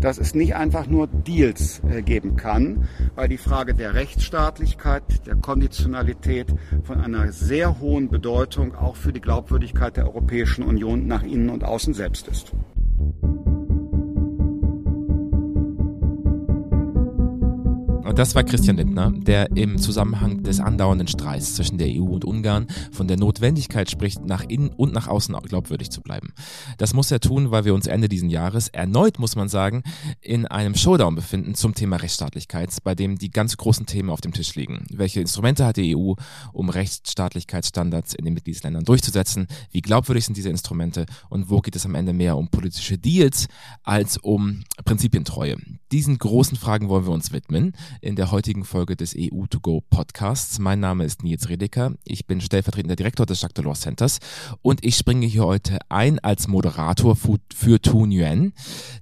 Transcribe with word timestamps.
dass 0.00 0.18
es 0.18 0.34
nicht 0.34 0.54
einfach 0.54 0.86
nur 0.86 1.06
Deals 1.06 1.82
äh, 1.88 2.02
geben 2.02 2.36
kann, 2.36 2.88
weil 3.14 3.28
die 3.28 3.38
Frage 3.38 3.74
der 3.74 3.94
Rechtsstaatlichkeit, 3.94 5.26
der 5.26 5.36
Konditionalität 5.36 6.54
von 6.84 7.00
einer 7.00 7.32
sehr 7.32 7.80
hohen 7.80 8.08
Bedeutung 8.08 8.74
auch 8.74 8.96
für 8.96 9.12
die 9.12 9.20
Glaubwürdigkeit 9.20 9.96
der 9.96 10.06
Europäischen 10.06 10.64
Union 10.64 11.06
nach 11.06 11.22
innen 11.22 11.50
und 11.50 11.64
außen 11.64 11.94
selbst 11.94 12.28
ist. 12.28 12.52
Das 18.14 18.34
war 18.34 18.42
Christian 18.42 18.76
Lindner, 18.76 19.12
der 19.12 19.56
im 19.56 19.78
Zusammenhang 19.78 20.42
des 20.42 20.58
andauernden 20.58 21.06
Streits 21.06 21.54
zwischen 21.54 21.78
der 21.78 21.88
EU 21.88 22.02
und 22.02 22.24
Ungarn 22.24 22.66
von 22.90 23.06
der 23.06 23.16
Notwendigkeit 23.16 23.88
spricht, 23.88 24.24
nach 24.24 24.42
innen 24.42 24.70
und 24.70 24.92
nach 24.92 25.06
außen 25.06 25.34
glaubwürdig 25.42 25.90
zu 25.90 26.02
bleiben. 26.02 26.32
Das 26.76 26.92
muss 26.92 27.10
er 27.12 27.20
tun, 27.20 27.52
weil 27.52 27.64
wir 27.64 27.72
uns 27.72 27.86
Ende 27.86 28.08
diesen 28.08 28.28
Jahres 28.28 28.68
erneut, 28.68 29.20
muss 29.20 29.36
man 29.36 29.48
sagen, 29.48 29.84
in 30.20 30.44
einem 30.46 30.74
Showdown 30.74 31.14
befinden 31.14 31.54
zum 31.54 31.74
Thema 31.74 31.96
Rechtsstaatlichkeit, 31.96 32.76
bei 32.82 32.96
dem 32.96 33.16
die 33.16 33.30
ganz 33.30 33.56
großen 33.56 33.86
Themen 33.86 34.10
auf 34.10 34.20
dem 34.20 34.32
Tisch 34.32 34.54
liegen. 34.56 34.86
Welche 34.90 35.20
Instrumente 35.20 35.64
hat 35.64 35.76
die 35.76 35.96
EU, 35.96 36.14
um 36.52 36.68
Rechtsstaatlichkeitsstandards 36.68 38.14
in 38.14 38.24
den 38.24 38.34
Mitgliedsländern 38.34 38.84
durchzusetzen? 38.84 39.46
Wie 39.70 39.82
glaubwürdig 39.82 40.24
sind 40.24 40.36
diese 40.36 40.50
Instrumente? 40.50 41.06
Und 41.28 41.48
wo 41.48 41.60
geht 41.60 41.76
es 41.76 41.86
am 41.86 41.94
Ende 41.94 42.12
mehr 42.12 42.36
um 42.36 42.48
politische 42.48 42.98
Deals 42.98 43.46
als 43.84 44.18
um 44.18 44.64
Prinzipientreue? 44.84 45.56
Diesen 45.92 46.18
großen 46.18 46.56
Fragen 46.56 46.88
wollen 46.88 47.06
wir 47.06 47.12
uns 47.12 47.32
widmen 47.32 47.72
in 48.00 48.16
der 48.16 48.30
heutigen 48.30 48.64
Folge 48.64 48.96
des 48.96 49.14
EU2Go 49.14 49.82
Podcasts. 49.90 50.58
Mein 50.58 50.80
Name 50.80 51.04
ist 51.04 51.22
Nils 51.22 51.48
Redeker. 51.48 51.94
Ich 52.04 52.26
bin 52.26 52.40
stellvertretender 52.40 52.96
Direktor 52.96 53.26
des 53.26 53.40
Jacques 53.40 53.54
Delors 53.54 53.80
Centers 53.80 54.18
und 54.62 54.84
ich 54.84 54.96
springe 54.96 55.26
hier 55.26 55.44
heute 55.44 55.78
ein 55.88 56.18
als 56.18 56.48
Moderator 56.48 57.16
für 57.16 57.80
Tu 57.80 58.06
Nguyen. 58.06 58.52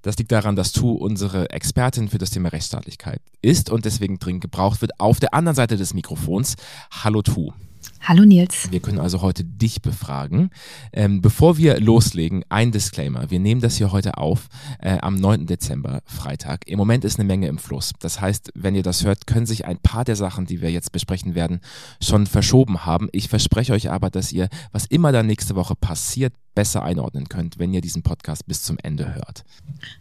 Das 0.03 0.19
liegt 0.19 0.33
daran, 0.33 0.57
dass 0.57 0.73
Tu 0.73 0.91
unsere 0.91 1.51
Expertin 1.51 2.09
für 2.09 2.19
das 2.19 2.31
Thema 2.31 2.51
Rechtsstaatlichkeit 2.51 3.21
ist 3.43 3.71
und 3.71 3.85
deswegen 3.85 4.19
dringend 4.19 4.43
gebraucht 4.43 4.81
wird 4.81 4.99
auf 5.01 5.21
der 5.21 5.35
anderen 5.35 5.57
Seite 5.57 5.77
des 5.77 5.95
Mikrofons. 5.95 6.57
Hallo 6.91 7.23
Tu. 7.23 7.53
Hallo 8.01 8.25
Nils. 8.25 8.71
Wir 8.71 8.81
können 8.81 8.99
also 8.99 9.23
heute 9.23 9.45
dich 9.45 9.83
befragen. 9.83 10.51
Ähm, 10.93 11.21
bevor 11.21 11.59
wir 11.59 11.81
loslegen, 11.81 12.45
ein 12.49 12.73
Disclaimer. 12.73 13.31
Wir 13.31 13.41
nehmen 13.41 13.61
das 13.61 13.77
hier 13.77 13.93
heute 13.93 14.17
auf 14.17 14.49
äh, 14.81 14.99
am 15.01 15.17
9. 15.17 15.47
Dezember, 15.47 16.01
Freitag. 16.07 16.67
Im 16.69 16.79
Moment 16.79 17.05
ist 17.05 17.19
eine 17.19 17.27
Menge 17.27 17.49
im 17.49 17.59
Fluss. 17.59 17.93
Das 17.99 18.21
heißt, 18.21 18.53
wenn 18.55 18.75
ihr 18.75 18.83
das 18.83 19.05
hört, 19.05 19.27
können 19.27 19.47
sich 19.47 19.67
ein 19.67 19.79
paar 19.79 20.05
der 20.05 20.17
Sachen, 20.17 20.47
die 20.47 20.63
wir 20.63 20.71
jetzt 20.71 20.93
besprechen 20.93 21.35
werden, 21.35 21.61
schon 22.03 22.27
verschoben 22.27 22.87
haben. 22.87 23.09
Ich 23.13 23.29
verspreche 23.29 23.73
euch 23.73 23.91
aber, 23.91 24.11
dass 24.11 24.33
ihr, 24.33 24.49
was 24.73 24.87
immer 24.87 25.13
da 25.13 25.23
nächste 25.23 25.55
Woche 25.55 25.75
passiert, 25.75 26.33
besser 26.59 26.83
einordnen 26.83 27.29
könnt, 27.29 27.61
wenn 27.61 27.73
ihr 27.73 27.81
diesen 27.81 28.03
Podcast 28.03 28.45
bis 28.49 28.65
zum 28.65 28.79
Ende 28.83 29.15
hört. 29.15 29.45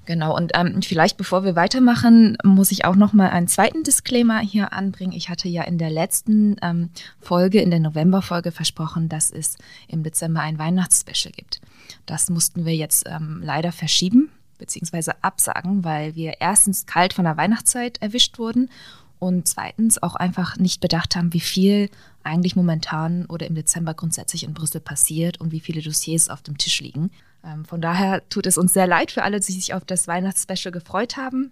Genau, 0.06 0.36
und 0.36 0.54
ähm, 0.56 0.82
vielleicht 0.82 1.16
bevor 1.16 1.44
wir 1.44 1.56
weitermachen, 1.56 2.36
muss 2.44 2.72
ich 2.72 2.84
auch 2.84 2.96
noch 2.96 3.14
mal 3.14 3.30
einen 3.30 3.48
zweiten 3.48 3.84
Disclaimer 3.84 4.40
hier 4.40 4.74
anbringen. 4.74 5.12
Ich 5.12 5.30
hatte 5.30 5.48
ja 5.48 5.62
in 5.62 5.78
der 5.78 5.92
letzten 5.92 6.56
ähm, 6.64 6.90
Folge, 7.20 7.62
in 7.62 7.70
der 7.70 7.80
November-Folge 7.80 8.52
versprochen, 8.52 9.08
dass 9.08 9.30
es 9.30 9.58
im 9.88 10.02
Dezember 10.02 10.40
ein 10.40 10.58
Weihnachtsspecial 10.58 11.32
gibt. 11.32 11.62
Das 12.08 12.28
mussten 12.32 12.66
wir 12.66 12.76
jetzt 12.76 13.06
ähm, 13.08 13.40
leider 13.44 13.72
verschieben 13.72 14.32
bzw. 14.58 15.12
absagen, 15.22 15.84
weil 15.84 16.16
wir 16.16 16.38
erstens 16.40 16.88
kalt 16.88 17.14
von 17.14 17.26
der 17.26 17.38
Weihnachtszeit 17.38 18.02
erwischt 18.02 18.40
wurden 18.40 18.72
und 19.20 19.48
zweitens 19.48 20.02
auch 20.02 20.16
einfach 20.16 20.58
nicht 20.58 20.82
bedacht 20.82 21.16
haben, 21.16 21.34
wie 21.34 21.40
viel 21.40 21.90
eigentlich 22.24 22.56
momentan 22.56 23.26
oder 23.26 23.48
im 23.48 23.56
Dezember 23.56 23.94
grundsätzlich 23.94 24.44
in 24.44 24.54
Brüssel 24.54 24.82
passiert 24.82 25.40
und 25.40 25.52
wie 25.52 25.60
viele 25.60 25.82
Dossiers 25.82 26.30
auf 26.30 26.42
dem 26.42 26.58
Tisch 26.58 26.82
liegen. 26.82 27.12
Ähm, 27.44 27.66
von 27.66 27.82
daher 27.82 28.28
tut 28.30 28.46
es 28.46 28.58
uns 28.58 28.74
sehr 28.74 28.88
leid 28.88 29.12
für 29.12 29.24
alle, 29.24 29.40
die 29.40 29.52
sich 29.52 29.74
auf 29.74 29.86
das 29.86 30.08
Weihnachtsspecial 30.08 30.72
gefreut 30.72 31.18
haben. 31.18 31.52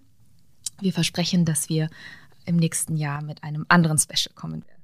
Wir 0.80 0.92
versprechen, 0.92 1.44
dass 1.44 1.68
wir 1.68 1.88
im 2.44 2.56
nächsten 2.56 2.96
Jahr 2.96 3.22
mit 3.22 3.42
einem 3.42 3.66
anderen 3.68 3.98
Special 3.98 4.34
kommen 4.34 4.64
werden. 4.66 4.82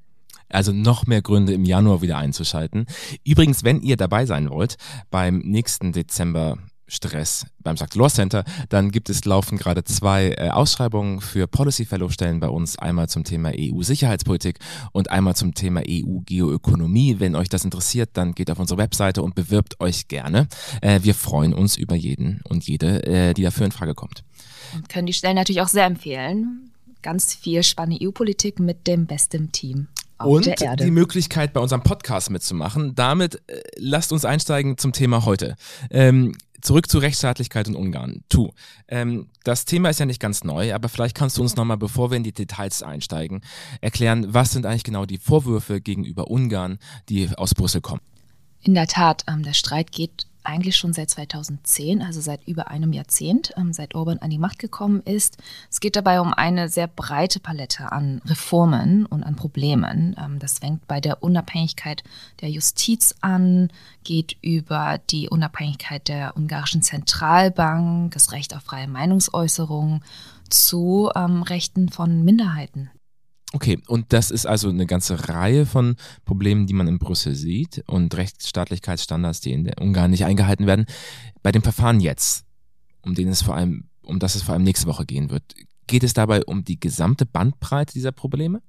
Also 0.49 0.73
noch 0.73 1.07
mehr 1.07 1.23
Gründe 1.23 1.55
im 1.55 1.65
Januar 1.65 2.03
wieder 2.03 2.19
einzuschalten. 2.19 2.87
Übrigens, 3.25 3.65
wenn 3.65 3.81
ihr 3.81 3.97
dabei 3.97 4.27
sein 4.27 4.51
wollt 4.51 4.77
beim 5.11 5.39
nächsten 5.39 5.93
Dezember 5.93 6.59
Stress 6.93 7.47
beim 7.61 7.77
St. 7.77 7.95
Law 7.95 8.09
Center, 8.09 8.45
dann 8.69 8.91
gibt 8.91 9.09
es 9.09 9.25
laufen 9.25 9.57
gerade 9.57 9.83
zwei 9.85 10.31
äh, 10.31 10.51
Ausschreibungen 10.51 11.21
für 11.21 11.47
Policy 11.47 11.87
Fellow 11.87 12.11
Stellen 12.11 12.39
bei 12.39 12.49
uns, 12.49 12.79
einmal 12.79 13.09
zum 13.09 13.25
Thema 13.25 13.51
EU-Sicherheitspolitik 13.57 14.59
und 14.93 15.11
einmal 15.11 15.35
zum 15.35 15.55
Thema 15.55 15.83
EU-Geoökonomie. 15.89 17.19
Wenn 17.19 17.35
euch 17.35 17.49
das 17.49 17.65
interessiert, 17.65 18.11
dann 18.13 18.35
geht 18.35 18.51
auf 18.51 18.59
unsere 18.59 18.79
Webseite 18.79 19.23
und 19.23 19.35
bewirbt 19.35 19.81
euch 19.81 20.09
gerne. 20.09 20.49
Äh, 20.83 21.01
wir 21.03 21.15
freuen 21.15 21.55
uns 21.55 21.77
über 21.77 21.95
jeden 21.95 22.41
und 22.45 22.67
jede, 22.67 23.05
äh, 23.07 23.35
die 23.35 23.43
dafür 23.43 23.65
in 23.65 23.73
Frage 23.73 23.95
kommt. 23.95 24.23
Und 24.75 24.89
können 24.89 25.07
die 25.07 25.13
Stellen 25.15 25.37
natürlich 25.37 25.63
auch 25.63 25.69
sehr 25.69 25.87
empfehlen. 25.87 26.71
Ganz 27.01 27.35
viel 27.35 27.63
spannende 27.63 28.07
EU-Politik 28.07 28.61
mit 28.61 28.87
dem 28.87 29.07
besten 29.07 29.51
Team 29.51 29.89
und 30.25 30.49
die 30.81 30.91
Möglichkeit, 30.91 31.53
bei 31.53 31.61
unserem 31.61 31.83
Podcast 31.83 32.31
mitzumachen. 32.31 32.95
Damit 32.95 33.37
äh, 33.47 33.61
lasst 33.77 34.13
uns 34.13 34.25
einsteigen 34.25 34.79
zum 34.79 34.93
Thema 34.93 35.25
heute. 35.25 35.57
Ähm, 35.91 36.35
zurück 36.63 36.89
zu 36.89 36.99
Rechtsstaatlichkeit 36.99 37.69
in 37.69 37.75
Ungarn. 37.75 38.25
Tu. 38.29 38.51
Ähm, 38.89 39.29
das 39.45 39.65
Thema 39.65 39.91
ist 39.91 40.01
ja 40.01 40.07
nicht 40.07 40.21
ganz 40.21 40.45
neu, 40.45 40.75
aber 40.75 40.89
vielleicht 40.89 41.17
kannst 41.17 41.37
du 41.37 41.43
uns 41.43 41.57
nochmal, 41.57 41.77
bevor 41.77 42.11
wir 42.11 42.17
in 42.17 42.25
die 42.25 42.33
Details 42.33 42.83
einsteigen, 42.83 43.43
erklären, 43.81 44.33
was 44.33 44.53
sind 44.53 44.65
eigentlich 44.65 44.85
genau 44.85 45.05
die 45.05 45.19
Vorwürfe 45.19 45.81
gegenüber 45.81 46.31
Ungarn, 46.31 46.79
die 47.09 47.29
aus 47.37 47.55
Brüssel 47.55 47.81
kommen. 47.81 48.01
In 48.61 48.75
der 48.75 48.87
Tat, 48.87 49.25
ähm, 49.29 49.43
der 49.43 49.55
Streit 49.55 49.91
geht 49.93 50.27
eigentlich 50.45 50.77
schon 50.77 50.93
seit 50.93 51.11
2010, 51.11 52.03
also 52.03 52.21
seit 52.21 52.47
über 52.47 52.69
einem 52.69 52.93
Jahrzehnt, 52.93 53.53
ähm, 53.57 53.73
seit 53.73 53.95
Orban 53.95 54.19
an 54.19 54.31
die 54.31 54.39
Macht 54.39 54.59
gekommen 54.59 55.03
ist. 55.05 55.39
Es 55.71 55.81
geht 55.81 55.97
dabei 55.97 56.21
um 56.21 56.33
eine 56.33 56.69
sehr 56.69 56.87
breite 56.87 57.41
Palette 57.41 57.93
an 57.93 58.21
Reformen 58.25 59.07
und 59.07 59.23
an 59.23 59.37
Problemen. 59.37 60.17
Ähm, 60.19 60.39
das 60.39 60.59
fängt 60.59 60.87
bei 60.87 61.01
der 61.01 61.23
Unabhängigkeit 61.23 62.03
der 62.41 62.51
Justiz 62.51 63.15
an, 63.21 63.69
geht 64.05 64.37
über 64.43 64.99
die 65.11 65.29
Unabhängigkeit 65.29 66.09
der 66.09 66.37
ungarischen 66.37 66.83
Zentralbank, 66.83 68.13
das 68.13 68.33
Recht 68.33 68.55
auf 68.57 68.63
freie 68.63 68.89
Meinungsäußerung 68.89 70.03
zu 70.49 71.11
ähm, 71.15 71.43
Rechten 71.43 71.89
von 71.89 72.25
Minderheiten. 72.25 72.91
Okay, 73.55 73.79
und 73.87 74.13
das 74.15 74.31
ist 74.31 74.47
also 74.47 74.71
eine 74.71 74.87
ganze 74.87 75.29
Reihe 75.29 75.67
von 75.67 75.97
Problemen, 76.25 76.67
die 76.67 76.73
man 76.73 76.89
in 76.89 76.99
Brüssel 76.99 77.35
sieht 77.35 77.85
und 77.87 78.17
Rechtsstaatlichkeitsstandards, 78.17 79.41
die 79.41 79.53
in 79.53 79.71
Ungarn 79.79 80.11
nicht 80.11 80.25
eingehalten 80.25 80.67
werden. 80.67 80.87
Bei 81.43 81.53
dem 81.53 81.63
Verfahren 81.63 82.01
jetzt, 82.01 82.45
um 83.03 83.15
den 83.15 83.29
es 83.29 83.43
vor 83.43 83.55
allem, 83.55 83.85
um 84.03 84.19
das 84.19 84.37
es 84.37 84.43
vor 84.43 84.55
allem 84.55 84.63
nächste 84.63 84.87
Woche 84.87 85.05
gehen 85.05 85.31
wird, 85.31 85.43
geht 85.87 86.03
es 86.03 86.15
dabei 86.15 86.43
um 86.45 86.65
die 86.65 86.81
gesamte 86.81 87.27
Bandbreite 87.27 87.93
dieser 87.93 88.13
Probleme? 88.13 88.63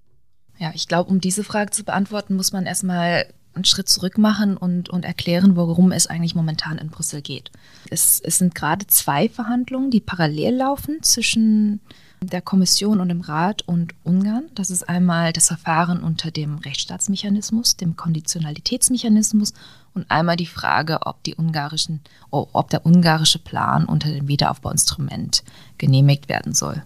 Ja, 0.60 0.72
ich 0.74 0.88
glaube, 0.88 1.10
um 1.10 1.22
diese 1.22 1.44
Frage 1.44 1.72
zu 1.72 1.86
beantworten, 1.86 2.36
muss 2.36 2.52
man 2.52 2.66
erstmal 2.66 3.26
einen 3.54 3.66
Schritt 3.66 3.88
zurück 3.88 4.18
machen 4.18 4.58
und, 4.58 4.90
und 4.90 5.06
erklären, 5.06 5.56
worum 5.56 5.92
es 5.92 6.08
eigentlich 6.08 6.36
momentan 6.36 6.78
in 6.78 6.90
Brüssel 6.90 7.22
geht. 7.22 7.52
Es, 7.90 8.20
es 8.20 8.40
sind 8.40 8.56
gerade 8.56 8.88
zwei 8.88 9.30
Verhandlungen, 9.30 9.92
die 9.92 10.02
parallel 10.02 10.56
laufen 10.56 11.02
zwischen 11.04 11.80
der 12.24 12.42
Kommission 12.42 13.00
und 13.00 13.10
dem 13.10 13.22
Rat 13.22 13.62
und 13.64 13.94
Ungarn. 14.04 14.50
Das 14.56 14.72
ist 14.72 14.90
einmal 14.90 15.34
das 15.34 15.48
Verfahren 15.48 16.04
unter 16.04 16.32
dem 16.32 16.58
Rechtsstaatsmechanismus, 16.58 17.78
dem 17.78 17.96
Konditionalitätsmechanismus 17.96 19.54
und 19.94 20.10
einmal 20.10 20.36
die 20.36 20.46
Frage, 20.46 21.00
ob, 21.06 21.24
die 21.24 21.36
ungarischen, 21.36 22.02
ob 22.30 22.70
der 22.70 22.86
ungarische 22.86 23.40
Plan 23.40 23.86
unter 23.86 24.12
dem 24.12 24.28
Wiederaufbauinstrument 24.28 25.44
genehmigt 25.78 26.28
werden 26.30 26.54
soll. 26.54 26.84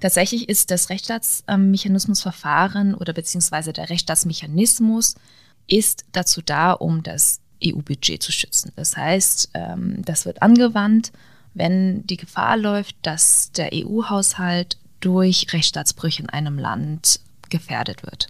Tatsächlich 0.00 0.48
ist 0.48 0.70
das 0.70 0.90
Rechtsstaatsmechanismusverfahren 0.90 2.94
oder 2.94 3.12
beziehungsweise 3.12 3.72
der 3.72 3.90
Rechtsstaatsmechanismus 3.90 5.14
ist 5.66 6.04
dazu 6.12 6.42
da, 6.42 6.72
um 6.72 7.02
das 7.02 7.40
EU-Budget 7.64 8.22
zu 8.22 8.32
schützen. 8.32 8.72
Das 8.76 8.96
heißt, 8.96 9.50
ähm, 9.54 10.02
das 10.04 10.26
wird 10.26 10.42
angewandt 10.42 11.12
wenn 11.54 12.06
die 12.06 12.16
Gefahr 12.16 12.56
läuft, 12.56 12.96
dass 13.02 13.52
der 13.52 13.70
EU-Haushalt 13.72 14.78
durch 15.00 15.52
Rechtsstaatsbrüche 15.52 16.22
in 16.22 16.28
einem 16.28 16.58
Land 16.58 17.20
gefährdet 17.50 18.02
wird. 18.02 18.28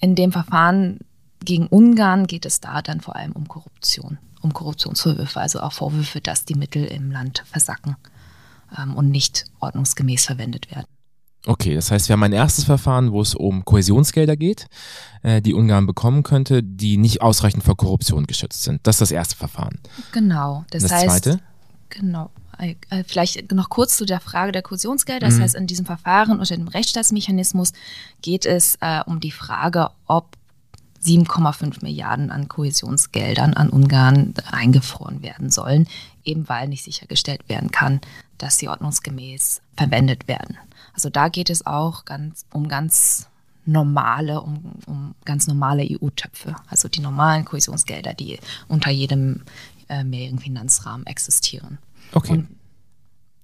In 0.00 0.14
dem 0.14 0.32
Verfahren 0.32 0.98
gegen 1.44 1.66
Ungarn 1.66 2.26
geht 2.26 2.46
es 2.46 2.60
da 2.60 2.82
dann 2.82 3.00
vor 3.00 3.16
allem 3.16 3.32
um 3.32 3.48
Korruption, 3.48 4.18
um 4.40 4.52
Korruptionsvorwürfe, 4.52 5.40
also 5.40 5.60
auch 5.60 5.72
Vorwürfe, 5.72 6.20
dass 6.20 6.44
die 6.44 6.54
Mittel 6.54 6.84
im 6.84 7.10
Land 7.10 7.44
versacken 7.50 7.96
ähm, 8.78 8.94
und 8.94 9.10
nicht 9.10 9.44
ordnungsgemäß 9.60 10.26
verwendet 10.26 10.70
werden. 10.70 10.86
Okay, 11.44 11.74
das 11.74 11.90
heißt, 11.90 12.08
wir 12.08 12.12
haben 12.12 12.22
ein 12.22 12.32
erstes 12.32 12.64
Verfahren, 12.64 13.10
wo 13.10 13.20
es 13.20 13.34
um 13.34 13.64
Kohäsionsgelder 13.64 14.36
geht, 14.36 14.68
äh, 15.22 15.42
die 15.42 15.54
Ungarn 15.54 15.86
bekommen 15.86 16.22
könnte, 16.22 16.62
die 16.62 16.96
nicht 16.96 17.20
ausreichend 17.20 17.64
vor 17.64 17.76
Korruption 17.76 18.26
geschützt 18.26 18.62
sind. 18.62 18.86
Das 18.86 18.96
ist 18.96 19.00
das 19.00 19.10
erste 19.10 19.36
Verfahren. 19.36 19.80
Genau. 20.12 20.64
Das, 20.70 20.84
das 20.84 20.92
heißt, 20.92 21.24
zweite? 21.24 21.40
Genau. 21.88 22.30
Äh, 22.58 23.04
vielleicht 23.06 23.52
noch 23.52 23.68
kurz 23.68 23.96
zu 23.96 24.04
der 24.04 24.20
Frage 24.20 24.52
der 24.52 24.62
Kursionsgelder. 24.62 25.26
Das 25.26 25.38
mhm. 25.38 25.42
heißt, 25.42 25.54
in 25.54 25.66
diesem 25.66 25.86
Verfahren 25.86 26.38
unter 26.38 26.56
dem 26.56 26.68
Rechtsstaatsmechanismus 26.68 27.72
geht 28.20 28.46
es 28.46 28.76
äh, 28.80 29.00
um 29.06 29.20
die 29.20 29.30
Frage, 29.30 29.90
ob 30.06 30.36
7,5 31.04 31.82
Milliarden 31.82 32.30
an 32.30 32.46
Kohäsionsgeldern 32.46 33.54
an 33.54 33.70
Ungarn 33.70 34.34
eingefroren 34.52 35.22
werden 35.22 35.50
sollen 35.50 35.88
eben 36.24 36.48
weil 36.48 36.68
nicht 36.68 36.84
sichergestellt 36.84 37.48
werden 37.48 37.70
kann, 37.70 38.00
dass 38.38 38.58
sie 38.58 38.68
ordnungsgemäß 38.68 39.60
verwendet 39.76 40.28
werden. 40.28 40.58
Also 40.92 41.10
da 41.10 41.28
geht 41.28 41.50
es 41.50 41.66
auch 41.66 42.04
ganz 42.04 42.44
um 42.52 42.68
ganz 42.68 43.28
normale, 43.64 44.40
um, 44.40 44.72
um 44.86 45.14
ganz 45.24 45.46
normale 45.46 45.84
EU-Töpfe, 45.84 46.56
also 46.68 46.88
die 46.88 47.00
normalen 47.00 47.44
Kohäsionsgelder, 47.44 48.12
die 48.14 48.38
unter 48.68 48.90
jedem 48.90 49.42
äh, 49.88 50.02
mehrjährigen 50.02 50.40
Finanzrahmen 50.40 51.06
existieren. 51.06 51.78
Okay. 52.12 52.32
Und 52.32 52.48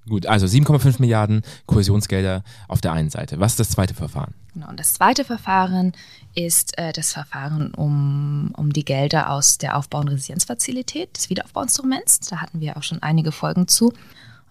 Gut, 0.09 0.27
also 0.27 0.47
7,5 0.47 1.01
Milliarden 1.01 1.43
Kohäsionsgelder 1.67 2.43
auf 2.67 2.81
der 2.81 2.93
einen 2.93 3.11
Seite. 3.11 3.39
Was 3.41 3.53
ist 3.53 3.61
das 3.61 3.71
zweite 3.71 3.95
Verfahren? 3.95 4.35
Genau, 4.55 4.69
und 4.69 4.81
das 4.81 4.95
zweite 4.95 5.25
Verfahren 5.25 5.93
ist 6.35 6.79
äh, 6.79 6.93
das 6.93 7.13
Verfahren 7.13 7.75
um, 7.75 8.53
um 8.57 8.73
die 8.73 8.85
Gelder 8.85 9.31
aus 9.31 9.59
der 9.59 9.77
Aufbau- 9.77 10.01
und 10.01 10.09
Resilienzfazilität, 10.09 11.17
des 11.17 11.31
Wiederaufbauinstruments. 11.31 12.21
Da 12.21 12.41
hatten 12.41 12.61
wir 12.61 12.77
auch 12.77 12.83
schon 12.83 13.03
einige 13.03 13.33
Folgen 13.33 13.69
zu. 13.69 13.93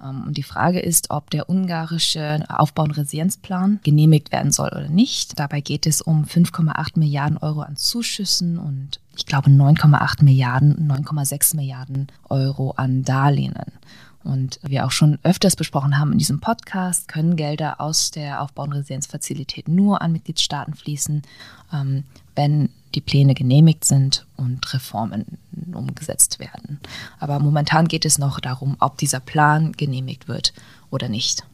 Ähm, 0.03 0.23
und 0.27 0.37
die 0.37 0.43
Frage 0.43 0.79
ist, 0.79 1.09
ob 1.09 1.29
der 1.29 1.49
ungarische 1.49 2.43
Aufbau- 2.49 2.83
und 2.83 2.91
Resilienzplan 2.91 3.79
genehmigt 3.83 4.31
werden 4.31 4.51
soll 4.51 4.69
oder 4.69 4.89
nicht. 4.89 5.39
Dabei 5.39 5.61
geht 5.61 5.85
es 5.85 6.01
um 6.01 6.25
5,8 6.25 6.99
Milliarden 6.99 7.37
Euro 7.37 7.61
an 7.61 7.75
Zuschüssen 7.75 8.57
und 8.57 8.99
ich 9.15 9.25
glaube 9.25 9.49
9,8 9.49 10.23
Milliarden, 10.23 10.87
9,6 10.87 11.55
Milliarden 11.55 12.07
Euro 12.29 12.71
an 12.71 13.03
Darlehen. 13.03 13.55
Und 14.23 14.59
wir 14.61 14.85
auch 14.85 14.91
schon 14.91 15.19
öfters 15.23 15.55
besprochen 15.55 15.97
haben 15.97 16.11
in 16.11 16.17
diesem 16.17 16.41
Podcast, 16.41 17.07
können 17.07 17.37
Gelder 17.37 17.79
aus 17.79 18.11
der 18.11 18.41
Aufbau- 18.41 18.63
und 18.63 18.73
Resilienzfazilität 18.73 19.69
nur 19.69 20.01
an 20.01 20.11
Mitgliedstaaten 20.11 20.73
fließen, 20.73 21.21
ähm, 21.71 22.03
wenn 22.35 22.69
die 22.97 23.01
Pläne 23.01 23.35
genehmigt 23.35 23.85
sind 23.85 24.25
und 24.37 24.73
Reformen 24.73 25.37
umgesetzt 25.71 26.39
werden. 26.39 26.79
Aber 27.19 27.37
momentan 27.37 27.87
geht 27.87 28.05
es 28.05 28.17
noch 28.17 28.39
darum, 28.39 28.75
ob 28.79 28.97
dieser 28.97 29.19
Plan 29.19 29.73
genehmigt 29.73 30.27
wird 30.27 30.51
oder 30.89 31.07
nicht. 31.07 31.45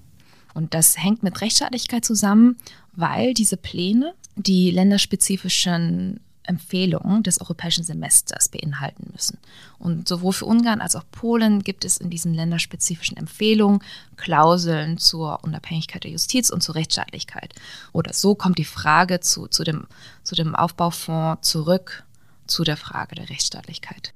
Und 0.54 0.74
das 0.74 0.98
hängt 0.98 1.22
mit 1.22 1.42
Rechtsstaatlichkeit 1.42 2.06
zusammen, 2.06 2.56
weil 2.94 3.34
diese 3.34 3.57
Pläne 3.57 4.13
die 4.38 4.72
länderspezifischen 4.72 6.22
Empfehlungen 6.44 7.24
des 7.24 7.40
europäischen 7.42 7.84
Semesters 7.84 8.50
beinhalten 8.50 9.10
müssen. 9.12 9.38
Und 9.80 10.07
sowohl 10.07 10.34
für 10.34 10.45
Ungarn 10.45 10.81
als 10.81 10.95
auch 10.95 11.04
Polen 11.12 11.63
gibt 11.63 11.86
es 11.86 11.98
in 11.98 12.10
diesen 12.10 12.34
länderspezifischen 12.34 13.18
Empfehlungen 13.18 13.80
Klauseln 14.18 14.98
zur 14.98 15.44
Unabhängigkeit 15.44 16.04
der 16.04 16.12
Justiz 16.12 16.50
und 16.50 16.62
zur 16.62 16.75
Rechtsstaatlichkeit. 16.75 17.54
Oder 17.92 18.13
so 18.13 18.36
kommt 18.36 18.57
die 18.57 18.66
Frage 18.66 19.19
zu, 19.19 19.48
zu, 19.48 19.63
dem, 19.63 19.88
zu 20.24 20.36
dem 20.36 20.56
Aufbaufonds 20.56 21.48
zurück 21.48 22.04
zu 22.48 22.63
der 22.63 22.78
Frage 22.78 23.16
der 23.16 23.30
Rechtsstaatlichkeit. 23.30 24.13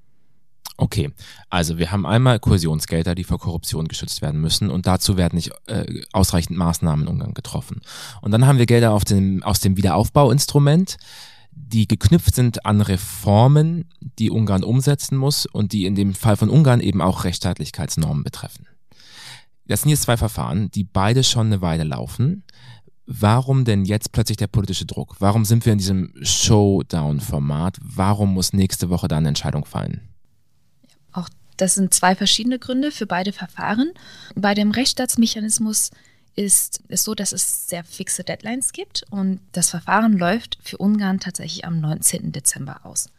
Okay, 0.79 1.11
also 1.49 1.79
wir 1.79 1.91
haben 1.91 2.05
einmal 2.05 2.39
Kohäsionsgelder, 2.39 3.15
die 3.15 3.23
vor 3.23 3.39
Korruption 3.39 3.87
geschützt 3.87 4.21
werden 4.21 4.39
müssen 4.39 4.69
und 4.69 4.85
dazu 4.85 5.17
werden 5.17 5.35
nicht 5.35 5.51
äh, 5.65 6.03
ausreichend 6.13 6.55
Maßnahmen 6.55 7.07
in 7.07 7.11
Ungarn 7.11 7.33
getroffen. 7.33 7.81
Und 8.21 8.29
dann 8.29 8.45
haben 8.45 8.59
wir 8.59 8.67
Gelder 8.67 8.97
dem, 8.99 9.41
aus 9.41 9.59
dem 9.59 9.75
Wiederaufbauinstrument, 9.75 10.97
die 11.57 11.87
geknüpft 11.87 12.35
sind 12.35 12.65
an 12.65 12.81
Reformen, 12.81 13.85
die 14.19 14.29
Ungarn 14.29 14.63
umsetzen 14.63 15.17
muss 15.17 15.45
und 15.45 15.73
die 15.73 15.85
in 15.85 15.95
dem 15.95 16.13
Fall 16.13 16.37
von 16.37 16.49
Ungarn 16.49 16.79
eben 16.79 17.01
auch 17.01 17.23
Rechtsstaatlichkeitsnormen 17.23 18.23
betreffen. 18.23 18.67
Das 19.65 19.81
sind 19.81 19.89
jetzt 19.89 20.03
zwei 20.03 20.17
Verfahren, 20.17 20.71
die 20.71 20.83
beide 20.83 21.23
schon 21.23 21.47
eine 21.47 21.61
Weile 21.61 21.83
laufen. 21.83 22.43
Warum 23.05 23.65
denn 23.65 23.85
jetzt 23.85 24.11
plötzlich 24.11 24.37
der 24.37 24.47
politische 24.47 24.85
Druck? 24.85 25.15
Warum 25.19 25.45
sind 25.45 25.65
wir 25.65 25.73
in 25.73 25.79
diesem 25.79 26.13
Showdown-Format? 26.21 27.77
Warum 27.81 28.33
muss 28.33 28.53
nächste 28.53 28.89
Woche 28.89 29.07
da 29.07 29.17
eine 29.17 29.29
Entscheidung 29.29 29.65
fallen? 29.65 30.01
Auch 31.11 31.29
das 31.57 31.75
sind 31.75 31.93
zwei 31.93 32.15
verschiedene 32.15 32.59
Gründe 32.59 32.91
für 32.91 33.07
beide 33.07 33.33
Verfahren. 33.33 33.91
Bei 34.35 34.53
dem 34.53 34.71
Rechtsstaatsmechanismus 34.71 35.91
ist 36.37 36.81
es 36.87 37.03
so, 37.03 37.15
dass 37.15 37.33
es 37.33 37.67
sehr 37.67 37.83
fixe 37.83 38.23
Deadlines 38.23 38.71
gibt 38.71 39.03
und 39.09 39.39
das 39.51 39.71
Verfahren 39.71 40.17
läuft 40.17 40.59
für 40.61 40.77
Ungarn 40.77 41.19
tatsächlich 41.19 41.65
am 41.65 41.81
19. 41.81 42.31
Dezember 42.31 42.85
aus. 42.85 43.09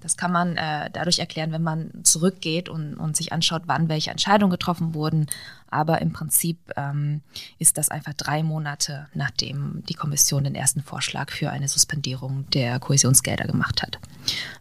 Das 0.00 0.16
kann 0.16 0.30
man 0.30 0.56
äh, 0.56 0.88
dadurch 0.92 1.18
erklären, 1.18 1.50
wenn 1.50 1.62
man 1.62 1.90
zurückgeht 2.04 2.68
und, 2.68 2.94
und, 2.94 3.16
sich 3.16 3.32
anschaut, 3.32 3.62
wann 3.66 3.88
welche 3.88 4.12
Entscheidungen 4.12 4.52
getroffen 4.52 4.94
wurden. 4.94 5.26
Aber 5.70 6.00
im 6.00 6.12
Prinzip 6.12 6.56
ähm, 6.76 7.20
ist 7.58 7.78
das 7.78 7.88
einfach 7.88 8.14
drei 8.14 8.44
Monate, 8.44 9.08
nachdem 9.12 9.82
die 9.88 9.94
Kommission 9.94 10.44
den 10.44 10.54
ersten 10.54 10.82
Vorschlag 10.82 11.32
für 11.32 11.50
eine 11.50 11.66
Suspendierung 11.66 12.48
der 12.50 12.78
Kohäsionsgelder 12.78 13.48
gemacht 13.48 13.82
hat. 13.82 13.98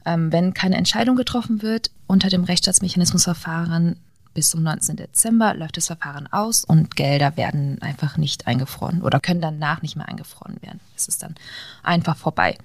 Ähm, 0.05 0.31
wenn 0.31 0.55
keine 0.55 0.75
Entscheidung 0.75 1.15
getroffen 1.15 1.61
wird 1.61 1.91
unter 2.07 2.29
dem 2.29 2.43
Rechtsstaatsmechanismusverfahren, 2.43 3.99
bis 4.37 4.51
zum 4.51 4.61
19. 4.61 4.97
Dezember 4.97 5.55
läuft 5.55 5.77
das 5.77 5.87
Verfahren 5.87 6.31
aus 6.31 6.63
und 6.63 6.95
Gelder 6.95 7.37
werden 7.37 7.81
einfach 7.81 8.17
nicht 8.17 8.45
eingefroren 8.45 9.01
oder 9.01 9.19
können 9.19 9.41
danach 9.41 9.81
nicht 9.81 9.95
mehr 9.95 10.07
eingefroren 10.07 10.61
werden. 10.61 10.79
Es 10.95 11.07
ist 11.07 11.23
dann 11.23 11.33
einfach 11.81 12.15
vorbei. 12.15 12.55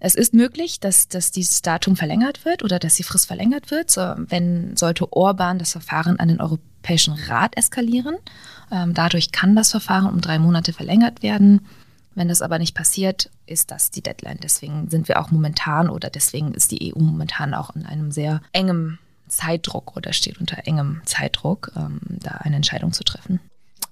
Es 0.00 0.16
ist 0.16 0.34
möglich, 0.34 0.80
dass, 0.80 1.06
dass 1.06 1.30
dieses 1.30 1.62
Datum 1.62 1.94
verlängert 1.94 2.44
wird 2.44 2.64
oder 2.64 2.80
dass 2.80 2.96
die 2.96 3.04
Frist 3.04 3.28
verlängert 3.28 3.70
wird, 3.70 3.92
so, 3.92 4.00
wenn 4.16 4.76
sollte 4.76 5.12
Orban 5.12 5.60
das 5.60 5.70
Verfahren 5.70 6.18
an 6.18 6.26
den 6.26 6.40
Europäischen 6.40 7.14
Rat 7.14 7.56
eskalieren. 7.56 8.16
Ähm, 8.72 8.92
dadurch 8.92 9.30
kann 9.30 9.54
das 9.54 9.70
Verfahren 9.70 10.12
um 10.12 10.20
drei 10.20 10.40
Monate 10.40 10.72
verlängert 10.72 11.22
werden. 11.22 11.64
Wenn 12.16 12.26
das 12.26 12.42
aber 12.42 12.58
nicht 12.58 12.74
passiert, 12.74 13.30
ist 13.46 13.70
das 13.70 13.92
die 13.92 14.02
Deadline. 14.02 14.40
Deswegen 14.42 14.90
sind 14.90 15.06
wir 15.06 15.20
auch 15.20 15.30
momentan 15.30 15.90
oder 15.90 16.10
deswegen 16.10 16.54
ist 16.54 16.72
die 16.72 16.92
EU 16.92 16.98
momentan 16.98 17.54
auch 17.54 17.76
in 17.76 17.86
einem 17.86 18.10
sehr 18.10 18.42
engen 18.50 18.98
Zeitdruck 19.30 19.96
oder 19.96 20.12
steht 20.12 20.38
unter 20.38 20.66
engem 20.66 21.00
Zeitdruck, 21.04 21.72
ähm, 21.76 22.00
da 22.08 22.32
eine 22.32 22.56
Entscheidung 22.56 22.92
zu 22.92 23.04
treffen. 23.04 23.40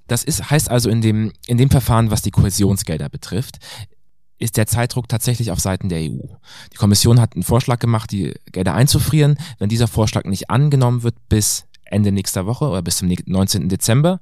Das 0.06 0.24
ist, 0.24 0.50
heißt 0.50 0.70
also 0.70 0.88
in 0.90 1.00
dem, 1.00 1.32
in 1.46 1.58
dem 1.58 1.70
Verfahren, 1.70 2.10
was 2.10 2.22
die 2.22 2.30
Kohäsionsgelder 2.30 3.08
betrifft, 3.08 3.58
ist 4.38 4.56
der 4.56 4.66
Zeitdruck 4.66 5.08
tatsächlich 5.08 5.50
auf 5.50 5.60
Seiten 5.60 5.88
der 5.88 6.00
EU. 6.00 6.36
Die 6.72 6.76
Kommission 6.76 7.20
hat 7.20 7.34
einen 7.34 7.42
Vorschlag 7.42 7.78
gemacht, 7.78 8.10
die 8.12 8.34
Gelder 8.52 8.74
einzufrieren. 8.74 9.36
Wenn 9.58 9.68
dieser 9.68 9.88
Vorschlag 9.88 10.24
nicht 10.24 10.48
angenommen 10.48 11.02
wird 11.02 11.16
bis 11.28 11.66
Ende 11.84 12.12
nächster 12.12 12.46
Woche 12.46 12.68
oder 12.68 12.82
bis 12.82 12.98
zum 12.98 13.08
19. 13.08 13.68
Dezember, 13.68 14.20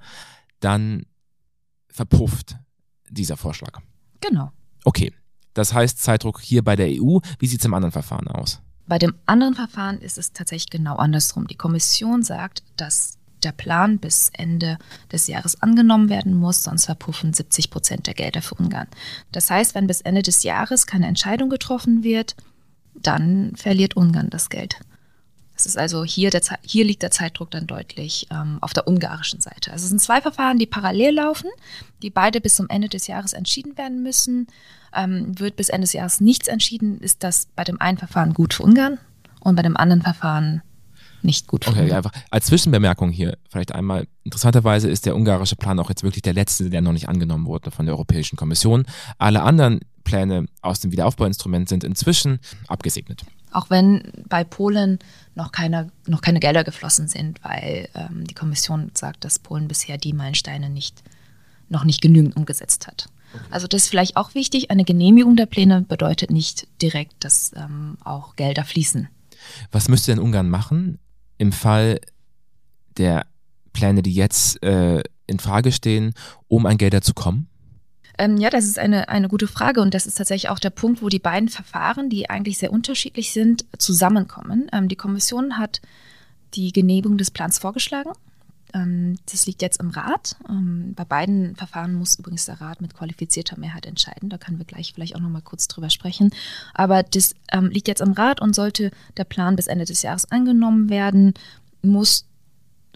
dann 0.60 1.04
verpufft 1.88 2.56
dieser 3.10 3.36
Vorschlag. 3.36 3.80
Genau. 4.20 4.52
Okay. 4.84 5.12
Das 5.54 5.72
heißt 5.72 6.02
Zeitdruck 6.02 6.40
hier 6.40 6.62
bei 6.62 6.76
der 6.76 6.88
EU. 6.88 7.18
Wie 7.38 7.46
sieht 7.46 7.60
es 7.60 7.64
im 7.64 7.74
anderen 7.74 7.92
Verfahren 7.92 8.28
aus? 8.28 8.60
Bei 8.86 8.98
dem 8.98 9.14
anderen 9.26 9.54
Verfahren 9.54 9.98
ist 9.98 10.18
es 10.18 10.32
tatsächlich 10.32 10.70
genau 10.70 10.96
andersrum. 10.96 11.46
Die 11.46 11.56
Kommission 11.56 12.22
sagt, 12.22 12.62
dass 12.76 13.18
der 13.42 13.52
Plan 13.52 13.98
bis 13.98 14.30
Ende 14.32 14.78
des 15.12 15.26
Jahres 15.26 15.62
angenommen 15.62 16.08
werden 16.08 16.34
muss, 16.34 16.62
sonst 16.62 16.86
verpuffen 16.86 17.32
70 17.32 17.70
Prozent 17.70 18.06
der 18.06 18.14
Gelder 18.14 18.42
für 18.42 18.54
Ungarn. 18.54 18.88
Das 19.32 19.50
heißt, 19.50 19.74
wenn 19.74 19.86
bis 19.86 20.00
Ende 20.00 20.22
des 20.22 20.42
Jahres 20.42 20.86
keine 20.86 21.06
Entscheidung 21.06 21.50
getroffen 21.50 22.02
wird, 22.02 22.36
dann 22.94 23.54
verliert 23.56 23.96
Ungarn 23.96 24.30
das 24.30 24.48
Geld. 24.48 24.78
Das 25.56 25.64
ist 25.64 25.78
also 25.78 26.04
hier, 26.04 26.30
der, 26.30 26.42
hier 26.62 26.84
liegt 26.84 27.02
der 27.02 27.10
Zeitdruck 27.10 27.50
dann 27.50 27.66
deutlich 27.66 28.26
ähm, 28.30 28.58
auf 28.60 28.74
der 28.74 28.86
ungarischen 28.86 29.40
Seite. 29.40 29.72
Also 29.72 29.84
es 29.84 29.88
sind 29.88 30.00
zwei 30.00 30.20
Verfahren, 30.20 30.58
die 30.58 30.66
parallel 30.66 31.14
laufen, 31.14 31.48
die 32.02 32.10
beide 32.10 32.42
bis 32.42 32.56
zum 32.56 32.68
Ende 32.68 32.90
des 32.90 33.06
Jahres 33.06 33.32
entschieden 33.32 33.78
werden 33.78 34.02
müssen. 34.02 34.48
Ähm, 34.94 35.38
wird 35.38 35.56
bis 35.56 35.70
Ende 35.70 35.86
des 35.86 35.94
Jahres 35.94 36.20
nichts 36.20 36.46
entschieden, 36.46 37.00
ist 37.00 37.24
das 37.24 37.48
bei 37.56 37.64
dem 37.64 37.80
einen 37.80 37.98
Verfahren 37.98 38.34
gut 38.34 38.54
für 38.54 38.62
Ungarn 38.62 38.98
und 39.40 39.56
bei 39.56 39.62
dem 39.62 39.76
anderen 39.76 40.02
Verfahren 40.02 40.62
nicht 41.22 41.46
gut 41.46 41.64
für 41.64 41.70
okay, 41.70 41.82
Ungarn. 41.82 41.96
einfach 42.04 42.12
als 42.30 42.46
Zwischenbemerkung 42.46 43.10
hier 43.10 43.38
vielleicht 43.48 43.72
einmal. 43.72 44.06
Interessanterweise 44.24 44.88
ist 44.90 45.06
der 45.06 45.16
ungarische 45.16 45.56
Plan 45.56 45.78
auch 45.78 45.88
jetzt 45.88 46.02
wirklich 46.02 46.22
der 46.22 46.34
letzte, 46.34 46.70
der 46.70 46.82
noch 46.82 46.92
nicht 46.92 47.08
angenommen 47.08 47.46
wurde 47.46 47.70
von 47.70 47.86
der 47.86 47.94
Europäischen 47.94 48.36
Kommission. 48.36 48.84
Alle 49.18 49.42
anderen 49.42 49.80
Pläne 50.04 50.46
aus 50.62 50.80
dem 50.80 50.92
Wiederaufbauinstrument 50.92 51.68
sind 51.68 51.82
inzwischen 51.82 52.38
abgesegnet. 52.68 53.24
Auch 53.56 53.70
wenn 53.70 54.02
bei 54.28 54.44
Polen 54.44 54.98
noch 55.34 55.50
keine, 55.50 55.90
noch 56.06 56.20
keine 56.20 56.40
Gelder 56.40 56.62
geflossen 56.62 57.08
sind, 57.08 57.42
weil 57.42 57.88
ähm, 57.94 58.26
die 58.26 58.34
Kommission 58.34 58.90
sagt, 58.92 59.24
dass 59.24 59.38
Polen 59.38 59.66
bisher 59.66 59.96
die 59.96 60.12
Meilensteine 60.12 60.68
nicht, 60.68 61.02
noch 61.70 61.84
nicht 61.84 62.02
genügend 62.02 62.36
umgesetzt 62.36 62.86
hat. 62.86 63.08
Also 63.50 63.66
das 63.66 63.84
ist 63.84 63.88
vielleicht 63.88 64.18
auch 64.18 64.34
wichtig. 64.34 64.70
Eine 64.70 64.84
Genehmigung 64.84 65.36
der 65.36 65.46
Pläne 65.46 65.80
bedeutet 65.80 66.30
nicht 66.30 66.68
direkt, 66.82 67.14
dass 67.20 67.52
ähm, 67.56 67.96
auch 68.04 68.36
Gelder 68.36 68.62
fließen. 68.62 69.08
Was 69.72 69.88
müsste 69.88 70.12
denn 70.12 70.20
Ungarn 70.20 70.50
machen 70.50 70.98
im 71.38 71.50
Fall 71.50 72.02
der 72.98 73.24
Pläne, 73.72 74.02
die 74.02 74.12
jetzt 74.12 74.62
äh, 74.62 75.02
in 75.26 75.38
Frage 75.38 75.72
stehen, 75.72 76.12
um 76.46 76.66
an 76.66 76.76
Gelder 76.76 77.00
zu 77.00 77.14
kommen? 77.14 77.48
Ähm, 78.18 78.36
ja, 78.38 78.50
das 78.50 78.64
ist 78.64 78.78
eine, 78.78 79.08
eine 79.08 79.28
gute 79.28 79.46
Frage 79.46 79.80
und 79.80 79.94
das 79.94 80.06
ist 80.06 80.16
tatsächlich 80.16 80.50
auch 80.50 80.58
der 80.58 80.70
Punkt, 80.70 81.02
wo 81.02 81.08
die 81.08 81.18
beiden 81.18 81.48
Verfahren, 81.48 82.08
die 82.08 82.30
eigentlich 82.30 82.58
sehr 82.58 82.72
unterschiedlich 82.72 83.32
sind, 83.32 83.64
zusammenkommen. 83.78 84.68
Ähm, 84.72 84.88
die 84.88 84.96
Kommission 84.96 85.58
hat 85.58 85.80
die 86.54 86.72
Genehmigung 86.72 87.18
des 87.18 87.30
Plans 87.30 87.58
vorgeschlagen. 87.58 88.12
Ähm, 88.72 89.18
das 89.30 89.46
liegt 89.46 89.62
jetzt 89.62 89.80
im 89.80 89.90
Rat. 89.90 90.36
Ähm, 90.48 90.94
bei 90.94 91.04
beiden 91.04 91.56
Verfahren 91.56 91.94
muss 91.94 92.18
übrigens 92.18 92.46
der 92.46 92.60
Rat 92.60 92.80
mit 92.80 92.94
qualifizierter 92.94 93.58
Mehrheit 93.58 93.86
entscheiden. 93.86 94.28
Da 94.28 94.38
können 94.38 94.58
wir 94.58 94.64
gleich 94.66 94.92
vielleicht 94.94 95.14
auch 95.14 95.20
noch 95.20 95.28
mal 95.28 95.42
kurz 95.42 95.68
drüber 95.68 95.90
sprechen. 95.90 96.30
Aber 96.74 97.02
das 97.02 97.34
ähm, 97.52 97.68
liegt 97.68 97.88
jetzt 97.88 98.00
im 98.00 98.12
Rat 98.12 98.40
und 98.40 98.54
sollte 98.54 98.90
der 99.16 99.24
Plan 99.24 99.56
bis 99.56 99.66
Ende 99.66 99.84
des 99.84 100.02
Jahres 100.02 100.30
angenommen 100.30 100.90
werden, 100.90 101.34
muss 101.82 102.26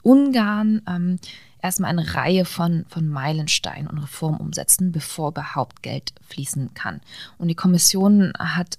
Ungarn 0.03 0.83
ähm, 0.89 1.19
erstmal 1.63 1.91
eine 1.91 2.15
Reihe 2.15 2.45
von, 2.45 2.85
von 2.89 3.09
Meilensteinen 3.09 3.89
und 3.89 3.99
Reformen 3.99 4.41
umsetzen, 4.41 4.93
bevor 4.93 5.31
überhaupt 5.31 5.83
Geld 5.83 6.13
fließen 6.29 6.75
kann. 6.75 7.01
Und 7.39 7.49
die 7.49 7.55
Kommission 7.55 8.33
hat 8.39 8.79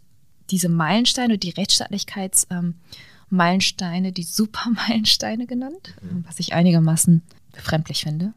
diese 0.50 0.70
Meilensteine, 0.70 1.38
die 1.38 1.52
Rechtsstaatlichkeitsmeilensteine, 1.52 4.08
ähm, 4.08 4.14
die 4.14 4.24
Supermeilensteine 4.24 5.48
genannt, 5.48 5.96
mhm. 6.02 6.26
was 6.28 6.40
ich 6.40 6.54
einigermaßen 6.54 7.22
befremdlich 7.54 8.04
finde 8.04 8.34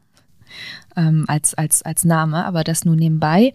ähm, 0.95 1.25
als, 1.27 1.53
als, 1.53 1.81
als 1.81 2.03
Name, 2.03 2.45
aber 2.45 2.63
das 2.63 2.85
nur 2.85 2.95
nebenbei. 2.95 3.53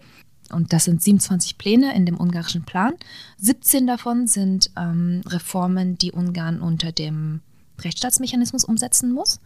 Und 0.51 0.73
das 0.73 0.85
sind 0.85 1.01
27 1.01 1.57
Pläne 1.57 1.95
in 1.95 2.05
dem 2.05 2.19
ungarischen 2.19 2.63
Plan. 2.63 2.93
17 3.37 3.87
davon 3.87 4.27
sind 4.27 4.71
ähm, 4.77 5.21
Reformen, 5.25 5.97
die 5.97 6.11
Ungarn 6.11 6.59
unter 6.59 6.91
dem 6.91 7.41
Rechtsstaatsmechanismus 7.79 8.65
umsetzen 8.65 9.13
muss. 9.13 9.39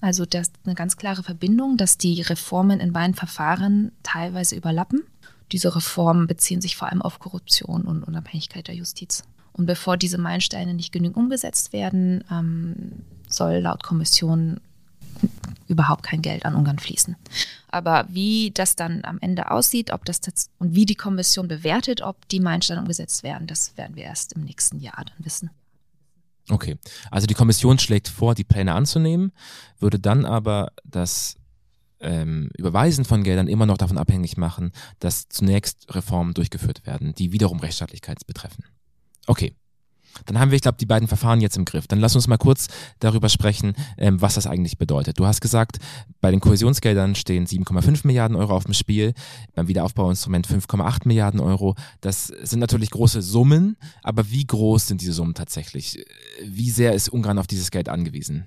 Also 0.00 0.24
das 0.24 0.48
ist 0.48 0.56
eine 0.64 0.74
ganz 0.74 0.96
klare 0.96 1.22
Verbindung, 1.22 1.76
dass 1.76 1.98
die 1.98 2.22
Reformen 2.22 2.80
in 2.80 2.92
beiden 2.92 3.14
Verfahren 3.14 3.92
teilweise 4.02 4.54
überlappen. 4.54 5.02
Diese 5.52 5.74
Reformen 5.74 6.26
beziehen 6.26 6.60
sich 6.60 6.76
vor 6.76 6.88
allem 6.88 7.02
auf 7.02 7.18
Korruption 7.18 7.82
und 7.82 8.04
Unabhängigkeit 8.04 8.68
der 8.68 8.74
Justiz. 8.74 9.24
Und 9.52 9.66
bevor 9.66 9.96
diese 9.96 10.18
Meilensteine 10.18 10.74
nicht 10.74 10.92
genügend 10.92 11.16
umgesetzt 11.16 11.72
werden, 11.72 12.22
ähm, 12.30 13.02
soll 13.28 13.58
laut 13.58 13.82
Kommission 13.82 14.60
überhaupt 15.66 16.04
kein 16.04 16.22
Geld 16.22 16.44
an 16.44 16.54
Ungarn 16.54 16.78
fließen. 16.78 17.16
Aber 17.70 18.06
wie 18.08 18.52
das 18.52 18.76
dann 18.76 19.04
am 19.04 19.18
Ende 19.20 19.50
aussieht, 19.50 19.90
ob 19.90 20.04
das 20.04 20.20
und 20.58 20.74
wie 20.74 20.86
die 20.86 20.94
Kommission 20.94 21.48
bewertet, 21.48 22.02
ob 22.02 22.28
die 22.28 22.40
Meilensteine 22.40 22.80
umgesetzt 22.80 23.22
werden, 23.22 23.46
das 23.46 23.76
werden 23.76 23.96
wir 23.96 24.04
erst 24.04 24.34
im 24.34 24.44
nächsten 24.44 24.80
Jahr 24.80 25.04
dann 25.04 25.24
wissen. 25.24 25.50
Okay, 26.50 26.78
also 27.10 27.26
die 27.26 27.34
Kommission 27.34 27.78
schlägt 27.78 28.08
vor, 28.08 28.34
die 28.34 28.44
Pläne 28.44 28.74
anzunehmen, 28.74 29.32
würde 29.78 29.98
dann 29.98 30.24
aber 30.24 30.72
das 30.84 31.36
ähm, 32.00 32.50
Überweisen 32.56 33.04
von 33.04 33.22
Geldern 33.22 33.48
immer 33.48 33.66
noch 33.66 33.78
davon 33.78 33.98
abhängig 33.98 34.36
machen, 34.36 34.72
dass 34.98 35.28
zunächst 35.28 35.94
Reformen 35.94 36.34
durchgeführt 36.34 36.86
werden, 36.86 37.14
die 37.14 37.32
wiederum 37.32 37.60
Rechtsstaatlichkeit 37.60 38.26
betreffen. 38.26 38.64
Okay, 39.26 39.54
dann 40.26 40.38
haben 40.38 40.50
wir, 40.50 40.56
ich 40.56 40.62
glaube, 40.62 40.78
die 40.78 40.86
beiden 40.86 41.08
Verfahren 41.08 41.40
jetzt 41.40 41.56
im 41.56 41.64
Griff. 41.64 41.86
Dann 41.86 42.00
lass 42.00 42.14
uns 42.14 42.26
mal 42.26 42.38
kurz 42.38 42.68
darüber 43.00 43.28
sprechen, 43.28 43.74
ähm, 43.96 44.20
was 44.20 44.34
das 44.34 44.46
eigentlich 44.46 44.78
bedeutet. 44.78 45.18
Du 45.18 45.26
hast 45.26 45.40
gesagt, 45.40 45.78
bei 46.20 46.30
den 46.30 46.40
Kohäsionsgeldern 46.40 47.14
stehen 47.14 47.46
7,5 47.46 48.06
Milliarden 48.06 48.36
Euro 48.36 48.54
auf 48.54 48.64
dem 48.64 48.74
Spiel, 48.74 49.14
beim 49.54 49.68
Wiederaufbauinstrument 49.68 50.46
5,8 50.46 51.06
Milliarden 51.06 51.40
Euro. 51.40 51.74
Das 52.00 52.26
sind 52.26 52.60
natürlich 52.60 52.90
große 52.90 53.22
Summen, 53.22 53.76
aber 54.02 54.30
wie 54.30 54.46
groß 54.46 54.88
sind 54.88 55.00
diese 55.00 55.12
Summen 55.12 55.34
tatsächlich? 55.34 56.04
Wie 56.44 56.70
sehr 56.70 56.92
ist 56.92 57.08
Ungarn 57.08 57.38
auf 57.38 57.46
dieses 57.46 57.70
Geld 57.70 57.88
angewiesen? 57.88 58.46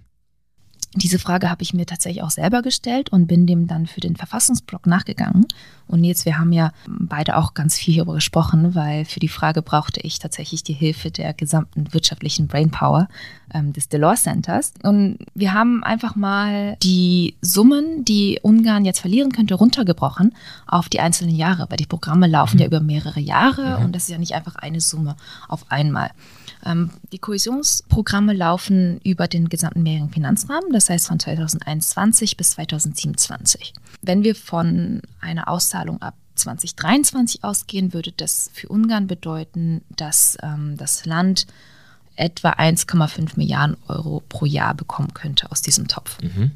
Diese 0.94 1.20
Frage 1.20 1.50
habe 1.50 1.64
ich 1.64 1.74
mir 1.74 1.86
tatsächlich 1.86 2.22
auch 2.22 2.32
selber 2.32 2.62
gestellt 2.62 3.10
und 3.12 3.28
bin 3.28 3.48
dem 3.48 3.66
dann 3.66 3.88
für 3.88 4.02
den 4.02 4.18
Verfassungsblock 4.18 4.88
nachgegangen. 4.88 5.48
Und 5.88 6.04
jetzt, 6.04 6.26
wir 6.26 6.38
haben 6.38 6.52
ja 6.52 6.72
beide 6.88 7.38
auch 7.38 7.54
ganz 7.54 7.78
viel 7.78 7.94
hierüber 7.94 8.16
gesprochen, 8.16 8.76
weil 8.76 9.06
für 9.06 9.20
die 9.22 9.30
Frage 9.30 9.62
brauchte 9.62 10.02
ich 10.02 10.20
tatsächlich 10.20 10.64
die 10.64 10.74
Hilfe 10.74 11.12
der 11.12 11.34
gesamten 11.34 11.94
wirtschaftlichen 11.94 12.48
Brainpower 12.48 13.08
ähm, 13.54 13.72
des 13.72 13.88
Delors 13.88 14.24
Centers. 14.24 14.74
Und 14.84 15.20
wir 15.34 15.54
haben 15.54 15.84
einfach 15.84 16.16
mal 16.16 16.76
die 16.84 17.36
Summen, 17.42 18.04
die 18.04 18.40
Ungarn 18.42 18.84
jetzt 18.84 19.00
verlieren 19.00 19.32
könnte, 19.32 19.56
runtergebrochen 19.56 20.34
auf 20.68 20.90
die 20.90 21.00
einzelnen 21.00 21.36
Jahre, 21.36 21.68
weil 21.70 21.78
die 21.78 21.86
Programme 21.86 22.28
laufen 22.28 22.56
mhm. 22.56 22.62
ja 22.62 22.68
über 22.68 22.82
mehrere 22.82 23.20
Jahre 23.20 23.80
mhm. 23.80 23.86
und 23.86 23.96
das 23.96 24.04
ist 24.04 24.10
ja 24.10 24.18
nicht 24.18 24.34
einfach 24.34 24.56
eine 24.56 24.82
Summe 24.82 25.16
auf 25.48 25.66
einmal. 25.70 26.12
Ähm, 26.66 26.92
die 27.12 27.20
Kohäsionsprogramme 27.20 28.34
laufen 28.34 29.00
über 29.04 29.28
den 29.28 29.50
gesamten 29.50 29.84
mehrjährigen 29.84 30.14
Finanzrahmen, 30.14 30.72
das 30.72 30.90
heißt 30.90 31.08
von 31.08 31.20
2021 31.20 32.38
bis 32.38 32.52
2027. 32.52 33.74
Wenn 34.02 34.24
wir 34.24 34.36
von 34.36 35.02
einer 35.20 35.48
Auszahlung 35.48 36.02
ab 36.02 36.16
2023 36.36 37.44
ausgehen, 37.44 37.94
würde 37.94 38.12
das 38.12 38.50
für 38.54 38.68
Ungarn 38.70 39.08
bedeuten, 39.08 39.82
dass 39.96 40.38
ähm, 40.42 40.78
das 40.78 41.06
Land 41.06 41.48
etwa 42.16 42.52
1,5 42.52 43.38
Milliarden 43.38 43.78
Euro 43.88 44.22
pro 44.28 44.46
Jahr 44.46 44.74
bekommen 44.74 45.14
könnte 45.14 45.52
aus 45.52 45.62
diesem 45.62 45.88
Topf. 45.88 46.22
Mhm. 46.22 46.52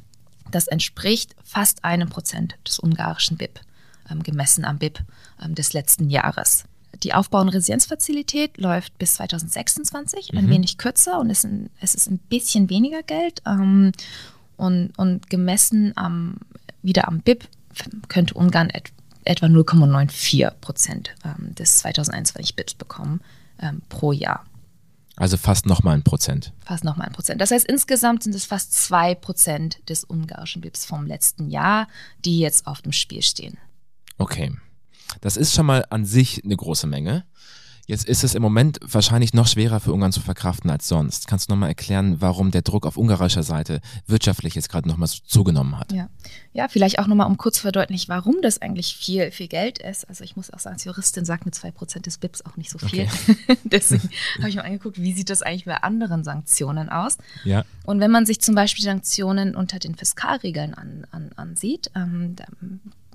Das 0.52 0.68
entspricht 0.68 1.36
fast 1.44 1.84
einem 1.84 2.10
Prozent 2.10 2.56
des 2.68 2.80
ungarischen 2.80 3.38
BIP, 3.38 3.60
ähm, 4.10 4.22
gemessen 4.24 4.66
am 4.66 4.78
BIP 4.78 5.00
ähm, 5.44 5.56
des 5.56 5.74
letzten 5.74 6.10
Jahres. 6.10 6.66
Die 7.04 7.14
Aufbau- 7.14 7.42
und 7.42 7.50
Resilienzfazilität 7.50 8.58
läuft 8.58 8.98
bis 8.98 9.16
2026, 9.16 10.32
mhm. 10.32 10.40
ein 10.40 10.50
wenig 10.50 10.78
kürzer 10.78 11.20
und 11.20 11.30
ist 11.30 11.46
ein, 11.46 11.70
es 11.82 11.96
ist 11.96 12.10
ein 12.10 12.18
bisschen 12.18 12.70
weniger 12.70 13.04
Geld. 13.04 13.42
Ähm, 13.46 13.92
und, 14.58 14.98
und 14.98 15.30
gemessen 15.30 15.94
am, 15.96 16.38
wieder 16.82 17.08
am 17.08 17.20
BIP 17.20 17.48
könnte 18.08 18.34
Ungarn 18.36 18.70
et, 18.70 18.92
etwa 19.26 19.48
0,94 19.48 20.50
Prozent 20.62 21.14
ähm, 21.26 21.54
des 21.56 21.80
2021 21.80 22.56
BIPs 22.56 22.76
bekommen 22.76 23.22
ähm, 23.60 23.82
pro 23.90 24.12
Jahr. 24.12 24.46
Also 25.18 25.38
fast 25.38 25.66
nochmal 25.66 25.96
ein 25.96 26.04
Prozent. 26.04 26.52
Fast 26.66 26.84
nochmal 26.84 27.08
ein 27.08 27.14
Prozent. 27.14 27.40
Das 27.40 27.52
heißt, 27.52 27.66
insgesamt 27.66 28.24
sind 28.24 28.36
es 28.36 28.46
fast 28.46 28.74
zwei 28.74 29.16
Prozent 29.16 29.80
des 29.90 30.04
ungarischen 30.04 30.62
BIPs 30.62 30.86
vom 30.86 31.06
letzten 31.06 31.50
Jahr, 31.50 31.88
die 32.26 32.40
jetzt 32.40 32.68
auf 32.68 32.82
dem 32.82 32.92
Spiel 32.92 33.22
stehen. 33.22 33.58
Okay. 34.18 34.54
Das 35.22 35.38
ist 35.38 35.54
schon 35.54 35.66
mal 35.66 35.86
an 35.90 36.06
sich 36.06 36.44
eine 36.44 36.56
große 36.56 36.88
Menge. 36.88 37.26
Jetzt 37.88 38.06
ist 38.06 38.24
es 38.24 38.34
im 38.34 38.42
Moment 38.42 38.80
wahrscheinlich 38.82 39.36
noch 39.36 39.48
schwerer 39.48 39.80
für 39.80 39.94
Ungarn 39.94 40.12
zu 40.12 40.20
verkraften 40.20 40.72
als 40.72 40.88
sonst. 40.88 41.28
Kannst 41.28 41.50
du 41.50 41.54
nochmal 41.54 41.70
erklären, 41.70 42.20
warum 42.20 42.50
der 42.50 42.64
Druck 42.64 42.88
auf 42.88 42.98
ungarischer 42.98 43.44
Seite 43.44 43.80
wirtschaftlich 44.08 44.56
jetzt 44.56 44.70
gerade 44.70 44.88
nochmal 44.88 45.08
zugenommen 45.08 45.78
hat? 45.78 45.92
Ja, 45.92 46.10
ja 46.54 46.68
vielleicht 46.68 46.98
auch 46.98 47.06
nochmal, 47.06 47.28
um 47.28 47.38
kurz 47.38 47.58
zu 47.58 47.62
verdeutlichen, 47.62 48.10
warum 48.10 48.38
das 48.42 48.60
eigentlich 48.60 48.96
viel, 48.96 49.30
viel 49.30 49.48
Geld 49.48 49.78
ist. 49.78 50.10
Also 50.10 50.24
ich 50.24 50.36
muss 50.36 50.52
auch 50.52 50.58
sagen, 50.58 50.76
als 50.76 50.84
Juristin 50.84 51.26
sagt 51.26 51.54
zwei 51.54 51.70
Prozent 51.70 52.08
des 52.08 52.18
BIPs 52.18 52.44
auch 52.44 52.58
nicht 52.58 52.72
so 52.72 52.80
viel. 52.80 53.04
Okay. 53.04 53.58
Deswegen 53.66 54.10
habe 54.40 54.50
ich 54.50 54.56
mal 54.56 54.64
angeguckt, 54.64 55.00
wie 55.00 55.14
sieht 55.14 55.30
das 55.30 55.44
eigentlich 55.44 55.66
bei 55.66 55.78
anderen 55.78 56.24
Sanktionen 56.24 56.90
aus? 56.90 57.20
Ja. 57.44 57.66
Und 57.84 58.00
wenn 58.00 58.10
man 58.10 58.26
sich 58.26 58.42
zum 58.42 58.56
Beispiel 58.56 58.84
Sanktionen 58.84 59.56
unter 59.56 59.78
den 59.78 59.94
Fiskalregeln 59.94 60.74
an, 60.74 61.06
an, 61.12 61.32
ansieht, 61.36 61.92
ähm, 61.94 62.36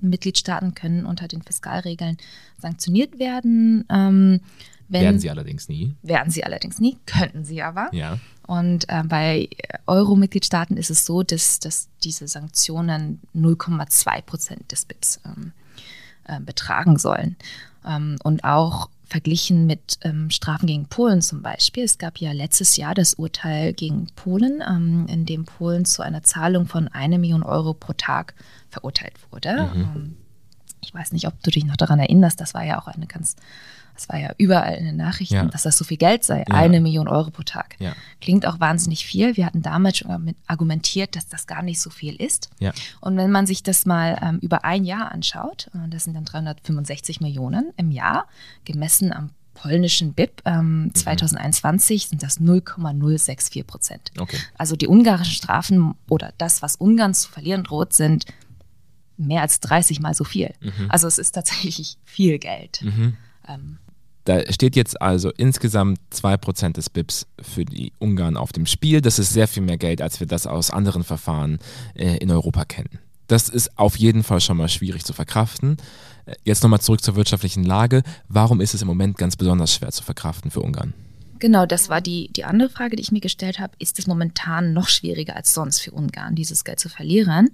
Mitgliedstaaten 0.09 0.75
können 0.75 1.05
unter 1.05 1.27
den 1.27 1.41
Fiskalregeln 1.41 2.17
sanktioniert 2.59 3.19
werden. 3.19 3.85
Ähm, 3.89 4.41
wenn, 4.87 5.03
werden 5.03 5.19
sie 5.19 5.29
allerdings 5.29 5.69
nie. 5.69 5.95
Werden 6.01 6.31
sie 6.31 6.43
allerdings 6.43 6.79
nie, 6.79 6.97
könnten 7.05 7.45
sie 7.45 7.61
aber. 7.61 7.89
Ja. 7.93 8.19
Und 8.45 8.89
äh, 8.89 9.03
bei 9.05 9.47
Euro-Mitgliedstaaten 9.87 10.75
ist 10.75 10.89
es 10.89 11.05
so, 11.05 11.23
dass, 11.23 11.59
dass 11.59 11.87
diese 12.03 12.27
Sanktionen 12.27 13.21
0,2 13.33 14.21
Prozent 14.23 14.71
des 14.71 14.83
BIPs 14.83 15.21
ähm, 15.25 15.53
äh, 16.25 16.41
betragen 16.41 16.97
sollen. 16.97 17.37
Ähm, 17.85 18.17
und 18.23 18.43
auch 18.43 18.89
verglichen 19.11 19.67
mit 19.67 19.99
ähm, 20.03 20.29
Strafen 20.29 20.67
gegen 20.67 20.85
Polen 20.85 21.21
zum 21.21 21.41
Beispiel. 21.41 21.83
Es 21.83 21.97
gab 21.97 22.17
ja 22.17 22.31
letztes 22.31 22.77
Jahr 22.77 22.95
das 22.95 23.15
Urteil 23.15 23.73
gegen 23.73 24.07
Polen, 24.15 24.63
ähm, 24.67 25.05
in 25.09 25.25
dem 25.25 25.45
Polen 25.45 25.83
zu 25.83 26.01
einer 26.01 26.23
Zahlung 26.23 26.65
von 26.65 26.87
einer 26.87 27.17
Million 27.17 27.43
Euro 27.43 27.73
pro 27.73 27.93
Tag 27.93 28.33
verurteilt 28.69 29.13
wurde. 29.29 29.69
Mhm. 29.73 29.81
Ähm, 29.81 30.17
ich 30.79 30.93
weiß 30.93 31.11
nicht, 31.11 31.27
ob 31.27 31.43
du 31.43 31.51
dich 31.51 31.65
noch 31.65 31.75
daran 31.75 31.99
erinnerst, 31.99 32.39
das 32.39 32.53
war 32.53 32.63
ja 32.63 32.81
auch 32.81 32.87
eine 32.87 33.05
ganz, 33.05 33.35
das 33.93 34.09
war 34.09 34.19
ja 34.19 34.31
überall 34.37 34.75
in 34.75 34.85
den 34.85 34.97
Nachrichten, 34.97 35.35
ja. 35.35 35.45
dass 35.45 35.63
das 35.63 35.77
so 35.77 35.83
viel 35.83 35.97
Geld 35.97 36.23
sei, 36.23 36.39
ja. 36.39 36.55
eine 36.55 36.81
Million 36.81 37.07
Euro 37.07 37.31
pro 37.31 37.43
Tag. 37.43 37.75
Ja. 37.79 37.93
Klingt 38.19 38.45
auch 38.45 38.59
wahnsinnig 38.59 39.05
viel. 39.05 39.37
Wir 39.37 39.45
hatten 39.45 39.61
damals 39.61 39.99
schon 39.99 40.35
argumentiert, 40.47 41.15
dass 41.15 41.27
das 41.27 41.47
gar 41.47 41.61
nicht 41.61 41.79
so 41.79 41.89
viel 41.89 42.15
ist. 42.15 42.49
Und 42.99 43.17
wenn 43.17 43.31
man 43.31 43.45
sich 43.45 43.63
das 43.63 43.85
mal 43.85 44.17
ähm, 44.21 44.39
über 44.39 44.65
ein 44.65 44.83
Jahr 44.85 45.11
anschaut, 45.11 45.69
äh, 45.73 45.89
das 45.89 46.05
sind 46.05 46.15
dann 46.15 46.25
365 46.25 47.21
Millionen 47.21 47.71
im 47.77 47.91
Jahr, 47.91 48.27
gemessen 48.65 49.13
am 49.13 49.31
polnischen 49.53 50.13
BIP 50.13 50.41
ähm, 50.45 50.83
mhm. 50.83 50.95
2021 50.95 52.07
sind 52.07 52.23
das 52.23 52.39
0,064 52.39 53.67
Prozent. 53.67 54.11
Okay. 54.17 54.37
Also 54.57 54.75
die 54.75 54.87
ungarischen 54.87 55.33
Strafen 55.35 55.93
oder 56.09 56.33
das, 56.37 56.61
was 56.61 56.77
Ungarn 56.77 57.13
zu 57.13 57.29
verlieren 57.29 57.63
droht, 57.63 57.93
sind 57.93 58.25
mehr 59.17 59.41
als 59.41 59.59
30 59.59 59.99
mal 59.99 60.13
so 60.13 60.23
viel. 60.23 60.53
Mhm. 60.61 60.87
Also 60.89 61.07
es 61.07 61.17
ist 61.17 61.33
tatsächlich 61.33 61.97
viel 62.03 62.39
Geld. 62.39 62.81
Mhm. 62.81 63.17
Ähm, 63.47 63.77
da 64.25 64.51
steht 64.51 64.75
jetzt 64.75 65.01
also 65.01 65.31
insgesamt 65.31 65.99
2% 66.13 66.73
des 66.73 66.89
BIPs 66.89 67.27
für 67.41 67.65
die 67.65 67.91
Ungarn 67.97 68.37
auf 68.37 68.51
dem 68.51 68.65
Spiel. 68.65 69.01
Das 69.01 69.17
ist 69.17 69.33
sehr 69.33 69.47
viel 69.47 69.63
mehr 69.63 69.77
Geld, 69.77 70.01
als 70.01 70.19
wir 70.19 70.27
das 70.27 70.45
aus 70.45 70.69
anderen 70.69 71.03
Verfahren 71.03 71.59
äh, 71.95 72.17
in 72.17 72.29
Europa 72.29 72.65
kennen. 72.65 72.99
Das 73.27 73.49
ist 73.49 73.77
auf 73.79 73.97
jeden 73.97 74.23
Fall 74.23 74.41
schon 74.41 74.57
mal 74.57 74.69
schwierig 74.69 75.05
zu 75.05 75.13
verkraften. 75.13 75.77
Äh, 76.25 76.35
jetzt 76.43 76.61
nochmal 76.61 76.81
zurück 76.81 77.03
zur 77.03 77.15
wirtschaftlichen 77.15 77.63
Lage. 77.63 78.03
Warum 78.27 78.61
ist 78.61 78.73
es 78.73 78.81
im 78.83 78.87
Moment 78.87 79.17
ganz 79.17 79.35
besonders 79.35 79.73
schwer 79.73 79.91
zu 79.91 80.03
verkraften 80.03 80.51
für 80.51 80.61
Ungarn? 80.61 80.93
Genau, 81.41 81.65
das 81.65 81.89
war 81.89 82.01
die, 82.01 82.27
die 82.31 82.45
andere 82.45 82.69
Frage, 82.69 82.95
die 82.95 83.01
ich 83.01 83.11
mir 83.11 83.19
gestellt 83.19 83.57
habe. 83.57 83.73
Ist 83.79 83.97
es 83.97 84.05
momentan 84.05 84.73
noch 84.73 84.87
schwieriger 84.89 85.35
als 85.35 85.55
sonst 85.55 85.79
für 85.79 85.89
Ungarn, 85.89 86.35
dieses 86.35 86.63
Geld 86.63 86.79
zu 86.79 86.87
verlieren? 86.87 87.49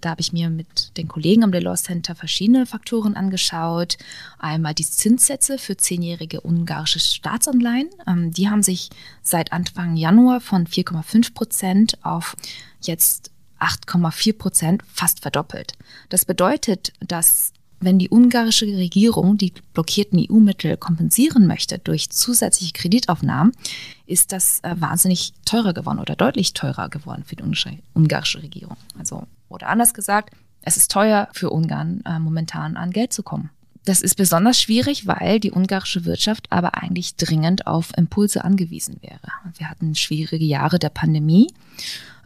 Da 0.00 0.10
habe 0.10 0.20
ich 0.20 0.32
mir 0.32 0.48
mit 0.48 0.96
den 0.96 1.08
Kollegen 1.08 1.42
am 1.42 1.50
Delors 1.50 1.82
Center 1.82 2.14
verschiedene 2.14 2.66
Faktoren 2.66 3.16
angeschaut. 3.16 3.98
Einmal 4.38 4.74
die 4.74 4.84
Zinssätze 4.84 5.58
für 5.58 5.76
zehnjährige 5.76 6.40
ungarische 6.42 7.00
Staatsanleihen. 7.00 7.90
Ähm, 8.06 8.30
die 8.30 8.48
haben 8.48 8.62
sich 8.62 8.90
seit 9.22 9.52
Anfang 9.52 9.96
Januar 9.96 10.40
von 10.40 10.68
4,5 10.68 11.34
Prozent 11.34 11.98
auf 12.04 12.36
jetzt 12.82 13.32
8,4 13.58 14.38
Prozent 14.38 14.82
fast 14.86 15.18
verdoppelt. 15.18 15.72
Das 16.10 16.24
bedeutet, 16.24 16.92
dass 17.00 17.52
wenn 17.82 17.98
die 17.98 18.10
ungarische 18.10 18.66
Regierung 18.66 19.36
die 19.36 19.52
blockierten 19.74 20.24
EU-Mittel 20.30 20.76
kompensieren 20.76 21.46
möchte 21.46 21.78
durch 21.78 22.10
zusätzliche 22.10 22.72
Kreditaufnahmen, 22.72 23.52
ist 24.06 24.32
das 24.32 24.60
äh, 24.60 24.74
wahnsinnig 24.78 25.32
teurer 25.44 25.74
geworden 25.74 25.98
oder 25.98 26.16
deutlich 26.16 26.54
teurer 26.54 26.88
geworden 26.88 27.24
für 27.26 27.36
die 27.36 27.44
ungarische 27.94 28.42
Regierung. 28.42 28.76
Also, 28.98 29.24
oder 29.48 29.68
anders 29.68 29.94
gesagt, 29.94 30.34
es 30.62 30.76
ist 30.76 30.90
teuer 30.90 31.28
für 31.32 31.50
Ungarn 31.50 32.02
äh, 32.06 32.18
momentan 32.18 32.76
an 32.76 32.90
Geld 32.90 33.12
zu 33.12 33.22
kommen. 33.22 33.50
Das 33.84 34.00
ist 34.00 34.14
besonders 34.14 34.60
schwierig, 34.60 35.08
weil 35.08 35.40
die 35.40 35.50
ungarische 35.50 36.04
Wirtschaft 36.04 36.46
aber 36.50 36.80
eigentlich 36.80 37.16
dringend 37.16 37.66
auf 37.66 37.90
Impulse 37.96 38.44
angewiesen 38.44 38.98
wäre. 39.00 39.32
Wir 39.56 39.68
hatten 39.68 39.96
schwierige 39.96 40.44
Jahre 40.44 40.78
der 40.78 40.88
Pandemie 40.88 41.52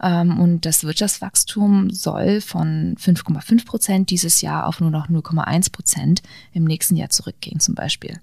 ähm, 0.01 0.39
und 0.39 0.65
das 0.65 0.83
Wirtschaftswachstum 0.83 1.89
soll 1.89 2.41
von 2.41 2.95
5,5 2.97 3.65
Prozent 3.65 4.09
dieses 4.11 4.41
Jahr 4.41 4.67
auf 4.67 4.79
nur 4.79 4.91
noch 4.91 5.09
0,1 5.09 5.71
Prozent 5.71 6.21
im 6.53 6.63
nächsten 6.63 6.95
Jahr 6.95 7.09
zurückgehen 7.09 7.59
zum 7.59 7.73
Beispiel. 7.73 8.19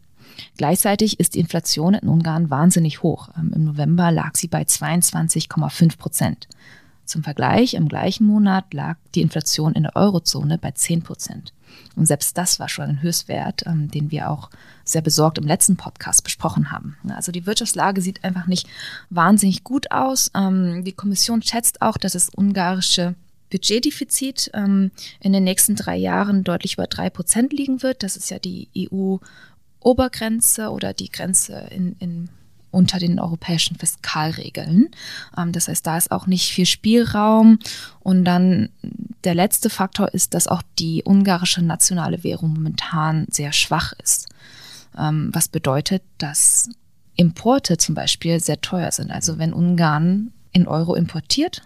Gleichzeitig 0.57 1.19
ist 1.21 1.35
die 1.35 1.41
Inflation 1.41 1.95
in 1.95 2.09
Ungarn 2.09 2.51
wahnsinnig 2.51 3.03
hoch. 3.03 3.31
Ähm, 3.37 3.53
Im 3.55 3.65
November 3.65 4.13
lag 4.13 4.37
sie 4.37 4.49
bei 4.49 4.63
22,5 4.63 5.99
Prozent. 5.99 6.49
Zum 7.05 7.23
Vergleich, 7.23 7.75
im 7.75 7.89
gleichen 7.89 8.27
Monat 8.27 8.73
lag 8.73 8.97
die 9.15 9.21
Inflation 9.21 9.75
in 9.75 9.83
der 9.83 9.97
Eurozone 9.97 10.57
bei 10.59 10.71
10 10.71 11.03
Prozent. 11.03 11.53
Und 11.97 12.07
selbst 12.07 12.37
das 12.37 12.59
war 12.59 12.69
schon 12.69 12.85
ein 12.85 13.03
Höchstwert, 13.03 13.67
ähm, 13.67 13.91
den 13.91 14.11
wir 14.11 14.31
auch 14.31 14.51
sehr 14.85 15.03
besorgt 15.03 15.39
im 15.39 15.47
letzten 15.47 15.77
Podcast 15.77 16.25
besprochen 16.25 16.71
haben. 16.71 16.97
Also 17.09 17.33
die 17.33 17.47
Wirtschaftslage 17.47 18.01
sieht 18.01 18.25
einfach 18.25 18.47
nicht 18.47 18.67
wahnsinnig 19.11 19.65
gut 19.65 19.91
aus. 19.91 20.31
Ähm, 20.35 20.85
die 20.85 20.93
Kommission 20.93 21.43
schätzt 21.43 21.83
auch, 21.83 21.97
dass 21.97 22.13
das 22.13 22.31
ungarische 22.35 23.15
Budgetdefizit 23.51 24.51
ähm, 24.55 24.91
in 25.21 25.33
den 25.33 25.45
nächsten 25.45 25.77
drei 25.77 25.97
Jahren 25.97 26.45
deutlich 26.45 26.75
über 26.75 26.87
drei 26.87 27.11
Prozent 27.11 27.53
liegen 27.53 27.83
wird. 27.83 28.03
Das 28.03 28.17
ist 28.17 28.31
ja 28.31 28.39
die 28.39 28.69
EU-Obergrenze 28.77 30.71
oder 30.71 30.93
die 30.93 31.11
Grenze 31.11 31.69
in, 31.71 31.95
in 32.01 32.29
unter 32.75 32.99
den 32.99 33.21
europäischen 33.21 33.77
Fiskalregeln. 33.77 34.91
Ähm, 35.39 35.53
das 35.53 35.69
heißt, 35.69 35.87
da 35.87 35.97
ist 35.97 36.11
auch 36.11 36.27
nicht 36.27 36.51
viel 36.51 36.67
Spielraum. 36.67 37.61
Und 38.01 38.25
dann 38.25 38.71
der 39.25 39.35
letzte 39.35 39.71
Faktor 39.71 40.13
ist, 40.13 40.35
dass 40.35 40.49
auch 40.49 40.63
die 40.79 41.03
ungarische 41.05 41.63
nationale 41.63 42.23
Währung 42.25 42.55
momentan 42.55 43.27
sehr 43.31 43.53
schwach 43.53 43.93
ist. 44.03 44.29
Ähm, 44.97 45.31
was 45.33 45.49
bedeutet, 45.49 46.03
dass 46.19 46.71
Importe 47.17 47.77
zum 47.77 47.95
Beispiel 47.95 48.41
sehr 48.41 48.61
teuer 48.61 48.93
sind. 48.93 49.11
Also 49.11 49.39
wenn 49.39 49.53
Ungarn 49.53 50.33
in 50.53 50.67
Euro 50.69 50.95
importiert, 50.95 51.63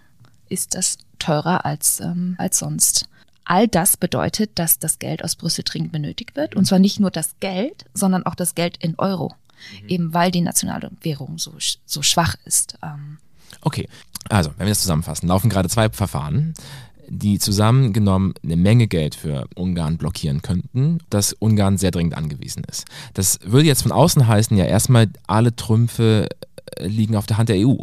ist 0.48 0.74
das 0.74 0.98
teurer 1.18 1.64
als, 1.64 2.00
ähm, 2.00 2.36
als 2.38 2.58
sonst. 2.58 3.06
All 3.44 3.66
das 3.66 3.96
bedeutet, 3.96 4.50
dass 4.58 4.78
das 4.78 4.98
Geld 4.98 5.24
aus 5.24 5.36
Brüssel 5.36 5.64
dringend 5.64 5.92
benötigt 5.92 6.36
wird. 6.36 6.54
Und 6.54 6.66
zwar 6.66 6.78
nicht 6.78 7.00
nur 7.00 7.10
das 7.10 7.40
Geld, 7.40 7.86
sondern 7.94 8.24
auch 8.24 8.34
das 8.34 8.54
Geld 8.54 8.76
in 8.78 8.94
Euro 8.98 9.34
mhm. 9.82 9.88
eben 9.88 10.14
weil 10.14 10.30
die 10.30 10.40
nationale 10.40 10.90
Währung 11.02 11.38
so, 11.38 11.54
so 11.84 12.02
schwach 12.02 12.36
ist. 12.44 12.78
Ähm. 12.82 13.18
Okay, 13.60 13.88
also 14.28 14.50
wenn 14.56 14.66
wir 14.66 14.72
das 14.72 14.80
zusammenfassen, 14.80 15.28
laufen 15.28 15.50
gerade 15.50 15.68
zwei 15.68 15.88
Verfahren 15.90 16.54
die 17.08 17.38
zusammengenommen 17.38 18.34
eine 18.42 18.56
Menge 18.56 18.86
Geld 18.86 19.14
für 19.14 19.48
Ungarn 19.54 19.98
blockieren 19.98 20.42
könnten, 20.42 20.98
dass 21.10 21.32
Ungarn 21.32 21.78
sehr 21.78 21.90
dringend 21.90 22.16
angewiesen 22.16 22.64
ist. 22.64 22.84
Das 23.14 23.38
würde 23.44 23.66
jetzt 23.66 23.82
von 23.82 23.92
außen 23.92 24.26
heißen, 24.26 24.56
ja 24.56 24.64
erstmal 24.64 25.08
alle 25.26 25.54
Trümpfe 25.54 26.28
äh, 26.76 26.86
liegen 26.86 27.16
auf 27.16 27.26
der 27.26 27.38
Hand 27.38 27.48
der 27.48 27.66
EU. 27.66 27.76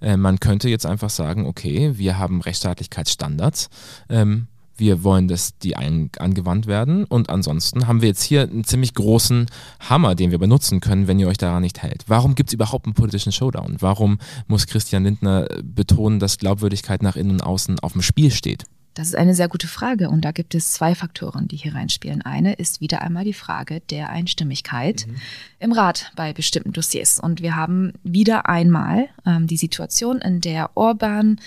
Äh, 0.00 0.16
man 0.16 0.40
könnte 0.40 0.68
jetzt 0.68 0.86
einfach 0.86 1.10
sagen, 1.10 1.46
okay, 1.46 1.92
wir 1.96 2.18
haben 2.18 2.40
Rechtsstaatlichkeitsstandards. 2.40 3.68
Ähm, 4.08 4.46
wir 4.78 5.04
wollen, 5.04 5.28
dass 5.28 5.58
die 5.58 5.76
angewandt 5.76 6.66
werden. 6.66 7.04
Und 7.04 7.30
ansonsten 7.30 7.86
haben 7.86 8.02
wir 8.02 8.08
jetzt 8.08 8.22
hier 8.22 8.42
einen 8.42 8.64
ziemlich 8.64 8.94
großen 8.94 9.46
Hammer, 9.80 10.14
den 10.14 10.30
wir 10.30 10.38
benutzen 10.38 10.80
können, 10.80 11.06
wenn 11.06 11.18
ihr 11.18 11.28
euch 11.28 11.38
daran 11.38 11.62
nicht 11.62 11.82
hält. 11.82 12.04
Warum 12.06 12.34
gibt 12.34 12.50
es 12.50 12.54
überhaupt 12.54 12.86
einen 12.86 12.94
politischen 12.94 13.32
Showdown? 13.32 13.76
Warum 13.80 14.18
muss 14.46 14.66
Christian 14.66 15.04
Lindner 15.04 15.46
betonen, 15.62 16.18
dass 16.18 16.38
Glaubwürdigkeit 16.38 17.02
nach 17.02 17.16
innen 17.16 17.32
und 17.32 17.42
außen 17.42 17.78
auf 17.80 17.92
dem 17.92 18.02
Spiel 18.02 18.30
steht? 18.30 18.64
Das 18.96 19.08
ist 19.08 19.14
eine 19.14 19.34
sehr 19.34 19.48
gute 19.48 19.68
Frage 19.68 20.08
und 20.08 20.24
da 20.24 20.32
gibt 20.32 20.54
es 20.54 20.72
zwei 20.72 20.94
Faktoren, 20.94 21.48
die 21.48 21.56
hier 21.56 21.74
reinspielen. 21.74 22.22
Eine 22.22 22.54
ist 22.54 22.80
wieder 22.80 23.02
einmal 23.02 23.24
die 23.24 23.34
Frage 23.34 23.80
der 23.90 24.08
Einstimmigkeit 24.08 25.06
mhm. 25.06 25.16
im 25.58 25.72
Rat 25.72 26.12
bei 26.16 26.32
bestimmten 26.32 26.72
Dossiers. 26.72 27.20
Und 27.20 27.42
wir 27.42 27.56
haben 27.56 27.92
wieder 28.04 28.48
einmal 28.48 29.08
ähm, 29.26 29.46
die 29.46 29.58
Situation, 29.58 30.22
in 30.22 30.40
der 30.40 30.70
Orban 30.76 31.38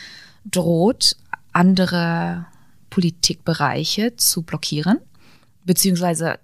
droht, 0.45 1.15
andere 1.51 2.45
Politikbereiche 2.99 4.17
zu 4.17 4.41
blockieren, 4.41 4.99
beziehungsweise 5.63 6.37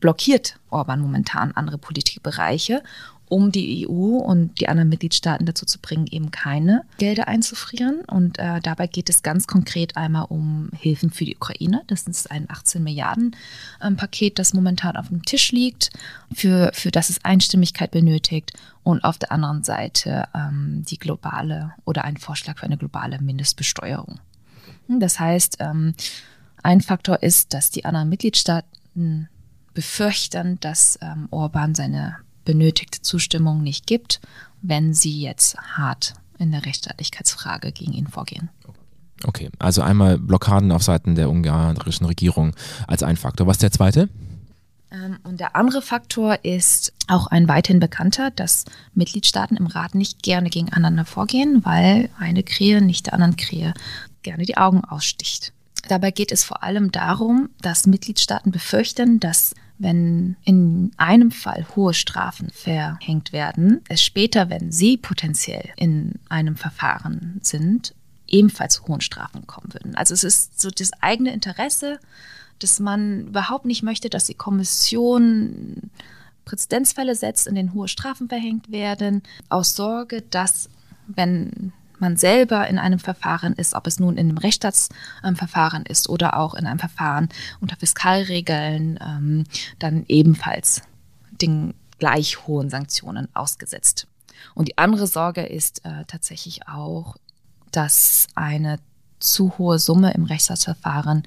blockiert 0.00 0.58
Orban 0.70 1.02
momentan 1.02 1.52
andere 1.52 1.76
Politikbereiche, 1.76 2.82
um 3.28 3.52
die 3.52 3.86
EU 3.86 4.16
und 4.16 4.58
die 4.58 4.70
anderen 4.70 4.88
Mitgliedstaaten 4.88 5.44
dazu 5.44 5.66
zu 5.66 5.78
bringen, 5.80 6.06
eben 6.06 6.30
keine 6.30 6.84
Gelder 6.96 7.28
einzufrieren. 7.28 8.00
Und 8.06 8.38
äh, 8.38 8.60
dabei 8.62 8.86
geht 8.86 9.10
es 9.10 9.22
ganz 9.22 9.46
konkret 9.46 9.98
einmal 9.98 10.24
um 10.30 10.70
Hilfen 10.74 11.10
für 11.10 11.26
die 11.26 11.36
Ukraine. 11.36 11.82
Das 11.88 12.04
ist 12.04 12.30
ein 12.30 12.46
18 12.48 12.82
Milliarden 12.82 13.36
ähm, 13.82 13.98
Paket, 13.98 14.38
das 14.38 14.54
momentan 14.54 14.96
auf 14.96 15.08
dem 15.08 15.26
Tisch 15.26 15.52
liegt, 15.52 15.90
für, 16.32 16.70
für 16.72 16.90
das 16.90 17.10
es 17.10 17.22
Einstimmigkeit 17.22 17.90
benötigt. 17.90 18.54
Und 18.82 19.04
auf 19.04 19.18
der 19.18 19.30
anderen 19.30 19.62
Seite 19.62 20.26
ähm, 20.34 20.86
die 20.88 20.98
globale 20.98 21.74
oder 21.84 22.04
ein 22.04 22.16
Vorschlag 22.16 22.56
für 22.56 22.64
eine 22.64 22.78
globale 22.78 23.20
Mindestbesteuerung. 23.20 24.20
Das 24.88 25.20
heißt, 25.20 25.58
ähm, 25.60 25.94
ein 26.62 26.80
Faktor 26.80 27.22
ist, 27.22 27.54
dass 27.54 27.70
die 27.70 27.84
anderen 27.84 28.08
Mitgliedstaaten 28.08 29.28
befürchten, 29.74 30.58
dass 30.60 30.98
ähm, 31.02 31.28
Orban 31.30 31.74
seine 31.74 32.16
benötigte 32.44 33.02
Zustimmung 33.02 33.62
nicht 33.62 33.86
gibt, 33.86 34.20
wenn 34.62 34.94
sie 34.94 35.20
jetzt 35.20 35.56
hart 35.58 36.14
in 36.38 36.50
der 36.50 36.64
Rechtsstaatlichkeitsfrage 36.64 37.72
gegen 37.72 37.92
ihn 37.92 38.06
vorgehen. 38.06 38.48
Okay, 39.24 39.50
also 39.58 39.82
einmal 39.82 40.18
Blockaden 40.18 40.72
auf 40.72 40.82
Seiten 40.82 41.14
der 41.14 41.28
ungarischen 41.28 42.06
Regierung 42.06 42.54
als 42.86 43.02
ein 43.02 43.16
Faktor. 43.16 43.46
Was 43.46 43.56
ist 43.56 43.62
der 43.62 43.72
zweite? 43.72 44.08
Ähm, 44.90 45.18
und 45.24 45.40
der 45.40 45.56
andere 45.56 45.82
Faktor 45.82 46.44
ist 46.44 46.92
auch 47.08 47.26
ein 47.26 47.48
weiterhin 47.48 47.80
bekannter, 47.80 48.30
dass 48.30 48.64
Mitgliedstaaten 48.94 49.56
im 49.56 49.66
Rat 49.66 49.94
nicht 49.94 50.22
gerne 50.22 50.50
gegeneinander 50.50 51.04
vorgehen, 51.04 51.64
weil 51.64 52.10
eine 52.18 52.42
Krähe 52.42 52.80
nicht 52.80 53.06
der 53.06 53.14
anderen 53.14 53.36
Krähe 53.36 53.74
gerne 54.28 54.44
die 54.44 54.56
Augen 54.56 54.84
aussticht. 54.84 55.52
Dabei 55.88 56.10
geht 56.10 56.32
es 56.32 56.44
vor 56.44 56.62
allem 56.62 56.92
darum, 56.92 57.48
dass 57.62 57.86
Mitgliedstaaten 57.86 58.52
befürchten, 58.52 59.20
dass 59.20 59.54
wenn 59.78 60.36
in 60.44 60.90
einem 60.96 61.30
Fall 61.30 61.66
hohe 61.74 61.94
Strafen 61.94 62.50
verhängt 62.50 63.32
werden, 63.32 63.80
es 63.88 64.02
später, 64.02 64.50
wenn 64.50 64.70
sie 64.70 64.96
potenziell 64.96 65.70
in 65.76 66.18
einem 66.28 66.56
Verfahren 66.56 67.40
sind, 67.42 67.94
ebenfalls 68.26 68.74
zu 68.74 68.88
hohen 68.88 69.00
Strafen 69.00 69.46
kommen 69.46 69.72
würden. 69.72 69.94
Also 69.94 70.12
es 70.14 70.24
ist 70.24 70.60
so 70.60 70.68
das 70.68 70.92
eigene 71.00 71.32
Interesse, 71.32 72.00
dass 72.58 72.80
man 72.80 73.28
überhaupt 73.28 73.64
nicht 73.64 73.82
möchte, 73.82 74.10
dass 74.10 74.24
die 74.24 74.34
Kommission 74.34 75.90
Präzedenzfälle 76.44 77.14
setzt, 77.14 77.46
in 77.46 77.54
denen 77.54 77.72
hohe 77.72 77.88
Strafen 77.88 78.28
verhängt 78.28 78.70
werden, 78.70 79.22
aus 79.48 79.74
Sorge, 79.74 80.22
dass 80.22 80.68
wenn 81.06 81.72
man 82.00 82.16
selber 82.16 82.66
in 82.68 82.78
einem 82.78 82.98
Verfahren 82.98 83.52
ist, 83.54 83.74
ob 83.74 83.86
es 83.86 83.98
nun 83.98 84.16
in 84.16 84.28
einem 84.28 84.38
Rechtsstaatsverfahren 84.38 85.84
ist 85.86 86.08
oder 86.08 86.38
auch 86.38 86.54
in 86.54 86.66
einem 86.66 86.78
Verfahren 86.78 87.28
unter 87.60 87.76
Fiskalregeln, 87.76 88.98
ähm, 89.02 89.44
dann 89.78 90.04
ebenfalls 90.08 90.82
den 91.30 91.74
gleich 91.98 92.46
hohen 92.46 92.70
Sanktionen 92.70 93.28
ausgesetzt. 93.34 94.06
Und 94.54 94.68
die 94.68 94.78
andere 94.78 95.06
Sorge 95.06 95.42
ist 95.42 95.84
äh, 95.84 96.04
tatsächlich 96.06 96.68
auch, 96.68 97.16
dass 97.70 98.28
eine 98.34 98.78
zu 99.20 99.58
hohe 99.58 99.78
Summe 99.78 100.12
im 100.14 100.24
Rechtsstaatsverfahren 100.24 101.24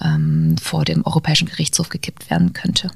ähm, 0.00 0.56
vor 0.58 0.84
dem 0.84 1.04
Europäischen 1.04 1.48
Gerichtshof 1.48 1.88
gekippt 1.88 2.30
werden 2.30 2.52
könnte. 2.52 2.90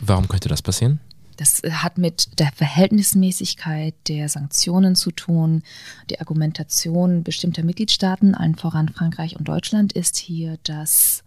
Warum 0.00 0.28
könnte 0.28 0.48
das 0.48 0.62
passieren? 0.62 1.00
Das 1.36 1.62
hat 1.68 1.98
mit 1.98 2.38
der 2.38 2.52
Verhältnismäßigkeit 2.52 3.94
der 4.08 4.28
Sanktionen 4.28 4.94
zu 4.94 5.10
tun. 5.10 5.62
Die 6.10 6.20
Argumentation 6.20 7.22
bestimmter 7.22 7.64
Mitgliedstaaten, 7.64 8.34
allen 8.34 8.54
voran 8.54 8.88
Frankreich 8.88 9.36
und 9.36 9.48
Deutschland, 9.48 9.92
ist 9.92 10.16
hier, 10.16 10.58
dass 10.62 11.24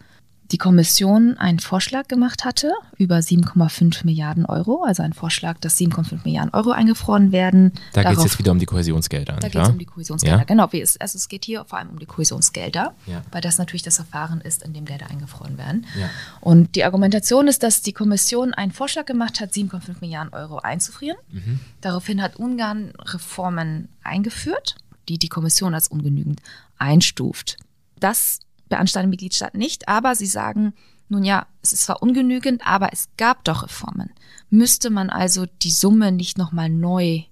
die 0.51 0.57
Kommission 0.57 1.37
einen 1.37 1.59
Vorschlag 1.59 2.07
gemacht 2.07 2.45
hatte 2.45 2.71
über 2.97 3.17
7,5 3.17 4.05
Milliarden 4.05 4.45
Euro, 4.45 4.83
also 4.83 5.03
ein 5.03 5.13
Vorschlag, 5.13 5.59
dass 5.59 5.77
7,5 5.77 6.19
Milliarden 6.23 6.53
Euro 6.53 6.71
eingefroren 6.71 7.31
werden. 7.31 7.73
Da 7.93 8.03
geht 8.03 8.17
es 8.17 8.23
jetzt 8.23 8.39
wieder 8.39 8.51
um 8.51 8.59
die 8.59 8.65
Kohäsionsgelder. 8.65 9.37
Da 9.39 9.49
geht 9.49 9.61
es 9.61 9.69
um 9.69 9.77
die 9.77 9.85
Kohäsionsgelder, 9.85 10.37
ja? 10.37 10.43
genau. 10.45 10.71
Wie 10.71 10.81
es, 10.81 10.99
also 10.99 11.17
es 11.17 11.27
geht 11.27 11.45
hier 11.45 11.65
vor 11.65 11.79
allem 11.79 11.89
um 11.89 11.99
die 11.99 12.05
Kohäsionsgelder, 12.05 12.93
ja. 13.07 13.23
weil 13.31 13.41
das 13.41 13.57
natürlich 13.57 13.83
das 13.83 13.97
Verfahren 13.97 14.41
ist, 14.41 14.63
in 14.63 14.73
dem 14.73 14.85
Gelder 14.85 15.09
eingefroren 15.09 15.57
werden. 15.57 15.85
Ja. 15.99 16.09
Und 16.39 16.75
die 16.75 16.85
Argumentation 16.85 17.47
ist, 17.47 17.63
dass 17.63 17.81
die 17.81 17.93
Kommission 17.93 18.53
einen 18.53 18.71
Vorschlag 18.71 19.05
gemacht 19.05 19.39
hat, 19.41 19.51
7,5 19.51 19.97
Milliarden 20.01 20.33
Euro 20.33 20.59
einzufrieren. 20.59 21.17
Mhm. 21.31 21.59
Daraufhin 21.81 22.21
hat 22.21 22.37
Ungarn 22.37 22.93
Reformen 22.99 23.89
eingeführt, 24.03 24.75
die 25.09 25.17
die 25.17 25.29
Kommission 25.29 25.73
als 25.73 25.89
ungenügend 25.89 26.41
einstuft. 26.77 27.57
Das 27.99 28.39
beanstanden 28.69 29.09
Mitgliedstaaten 29.09 29.57
nicht, 29.57 29.87
aber 29.87 30.15
sie 30.15 30.25
sagen, 30.25 30.73
nun 31.09 31.23
ja, 31.23 31.47
es 31.61 31.73
ist 31.73 31.83
zwar 31.83 32.01
ungenügend, 32.01 32.65
aber 32.65 32.91
es 32.91 33.09
gab 33.17 33.43
doch 33.43 33.63
Reformen. 33.63 34.11
Müsste 34.49 34.89
man 34.89 35.09
also 35.09 35.45
die 35.61 35.71
Summe 35.71 36.11
nicht 36.11 36.37
nochmal 36.37 36.69
neu, 36.69 37.23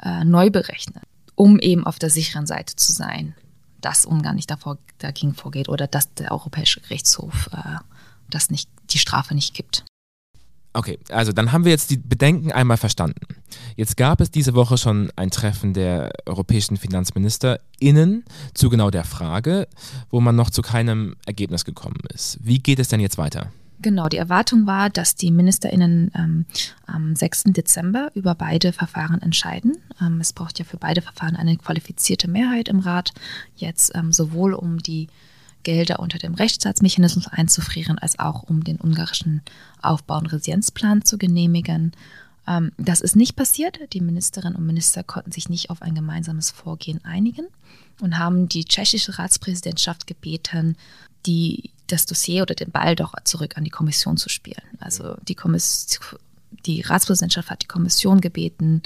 äh, 0.00 0.24
neu 0.24 0.50
berechnen, 0.50 1.02
um 1.34 1.58
eben 1.58 1.86
auf 1.86 1.98
der 1.98 2.10
sicheren 2.10 2.46
Seite 2.46 2.76
zu 2.76 2.92
sein, 2.92 3.34
dass 3.80 4.06
Ungarn 4.06 4.36
nicht 4.36 4.50
davor, 4.50 4.78
dagegen 4.98 5.34
vorgeht 5.34 5.68
oder 5.68 5.86
dass 5.86 6.12
der 6.14 6.32
Europäische 6.32 6.80
Gerichtshof 6.80 7.48
äh, 7.52 7.78
das 8.30 8.50
nicht, 8.50 8.68
die 8.90 8.98
Strafe 8.98 9.34
nicht 9.34 9.54
gibt. 9.54 9.84
Okay, 10.76 10.98
also 11.08 11.30
dann 11.30 11.52
haben 11.52 11.64
wir 11.64 11.70
jetzt 11.70 11.90
die 11.90 11.96
Bedenken 11.96 12.50
einmal 12.50 12.76
verstanden. 12.76 13.26
Jetzt 13.76 13.96
gab 13.96 14.20
es 14.20 14.32
diese 14.32 14.54
Woche 14.54 14.76
schon 14.76 15.10
ein 15.14 15.30
Treffen 15.30 15.72
der 15.72 16.10
europäischen 16.26 16.76
FinanzministerInnen 16.76 18.24
zu 18.54 18.70
genau 18.70 18.90
der 18.90 19.04
Frage, 19.04 19.68
wo 20.10 20.20
man 20.20 20.34
noch 20.34 20.50
zu 20.50 20.62
keinem 20.62 21.14
Ergebnis 21.26 21.64
gekommen 21.64 22.00
ist. 22.12 22.38
Wie 22.42 22.58
geht 22.58 22.80
es 22.80 22.88
denn 22.88 22.98
jetzt 22.98 23.18
weiter? 23.18 23.52
Genau, 23.80 24.08
die 24.08 24.16
Erwartung 24.16 24.66
war, 24.66 24.90
dass 24.90 25.14
die 25.14 25.30
MinisterInnen 25.30 26.10
ähm, 26.16 26.46
am 26.86 27.14
6. 27.14 27.44
Dezember 27.48 28.10
über 28.14 28.34
beide 28.34 28.72
Verfahren 28.72 29.22
entscheiden. 29.22 29.76
Ähm, 30.00 30.20
es 30.20 30.32
braucht 30.32 30.58
ja 30.58 30.64
für 30.64 30.78
beide 30.78 31.02
Verfahren 31.02 31.36
eine 31.36 31.56
qualifizierte 31.56 32.28
Mehrheit 32.28 32.68
im 32.68 32.80
Rat, 32.80 33.12
jetzt 33.56 33.94
ähm, 33.94 34.12
sowohl 34.12 34.54
um 34.54 34.78
die 34.78 35.08
Gelder 35.64 35.98
unter 35.98 36.18
dem 36.18 36.34
Rechtsstaatsmechanismus 36.34 37.26
einzufrieren, 37.26 37.98
als 37.98 38.18
auch 38.18 38.44
um 38.44 38.62
den 38.62 38.80
ungarischen 38.80 39.42
Aufbau- 39.82 40.18
und 40.18 40.26
Resilienzplan 40.26 41.04
zu 41.04 41.18
genehmigen. 41.18 41.92
Ähm, 42.46 42.72
das 42.78 43.00
ist 43.00 43.16
nicht 43.16 43.34
passiert. 43.34 43.80
Die 43.92 44.00
Ministerinnen 44.00 44.56
und 44.56 44.66
Minister 44.66 45.02
konnten 45.02 45.32
sich 45.32 45.48
nicht 45.48 45.70
auf 45.70 45.82
ein 45.82 45.94
gemeinsames 45.94 46.50
Vorgehen 46.50 47.04
einigen 47.04 47.46
und 48.00 48.18
haben 48.18 48.48
die 48.48 48.64
tschechische 48.64 49.18
Ratspräsidentschaft 49.18 50.06
gebeten, 50.06 50.76
die, 51.26 51.70
das 51.86 52.06
Dossier 52.06 52.42
oder 52.42 52.54
den 52.54 52.70
Ball 52.70 52.96
doch 52.96 53.14
zurück 53.24 53.56
an 53.56 53.64
die 53.64 53.70
Kommission 53.70 54.16
zu 54.16 54.28
spielen. 54.28 54.62
Also 54.78 55.16
die, 55.26 55.34
Kommission, 55.34 56.18
die 56.66 56.82
Ratspräsidentschaft 56.82 57.50
hat 57.50 57.62
die 57.62 57.68
Kommission 57.68 58.20
gebeten, 58.20 58.82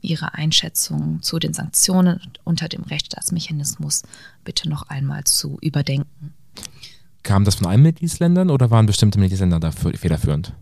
Ihre 0.00 0.34
Einschätzung 0.34 1.22
zu 1.22 1.38
den 1.38 1.52
Sanktionen 1.52 2.20
unter 2.44 2.68
dem 2.68 2.82
Rechtsstaatsmechanismus 2.84 4.02
bitte 4.44 4.68
noch 4.68 4.88
einmal 4.88 5.24
zu 5.24 5.58
überdenken. 5.60 6.34
Kam 7.22 7.44
das 7.44 7.56
von 7.56 7.66
allen 7.66 7.82
Mitgliedsländern 7.82 8.50
oder 8.50 8.70
waren 8.70 8.86
bestimmte 8.86 9.18
Mitgliedsländer 9.18 9.60
dafür 9.60 9.92
federführend? 9.96 10.52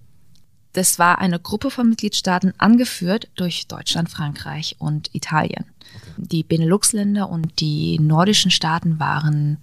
Das 0.72 0.98
war 0.98 1.18
eine 1.18 1.38
Gruppe 1.38 1.70
von 1.70 1.88
Mitgliedstaaten, 1.88 2.52
angeführt 2.58 3.28
durch 3.36 3.66
Deutschland, 3.66 4.10
Frankreich 4.10 4.76
und 4.78 5.14
Italien. 5.14 5.64
Okay. 5.96 6.12
Die 6.18 6.42
Benelux-Länder 6.42 7.28
und 7.28 7.60
die 7.60 7.98
nordischen 7.98 8.50
Staaten 8.50 9.00
waren 9.00 9.58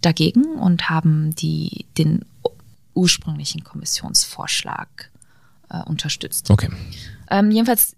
dagegen 0.00 0.44
und 0.56 0.88
haben 0.88 1.34
die, 1.34 1.86
den 1.98 2.24
ursprünglichen 2.94 3.64
Kommissionsvorschlag 3.64 5.10
äh, 5.68 5.82
unterstützt. 5.82 6.50
Okay. 6.50 6.70
Ähm, 7.30 7.50
jedenfalls 7.50 7.96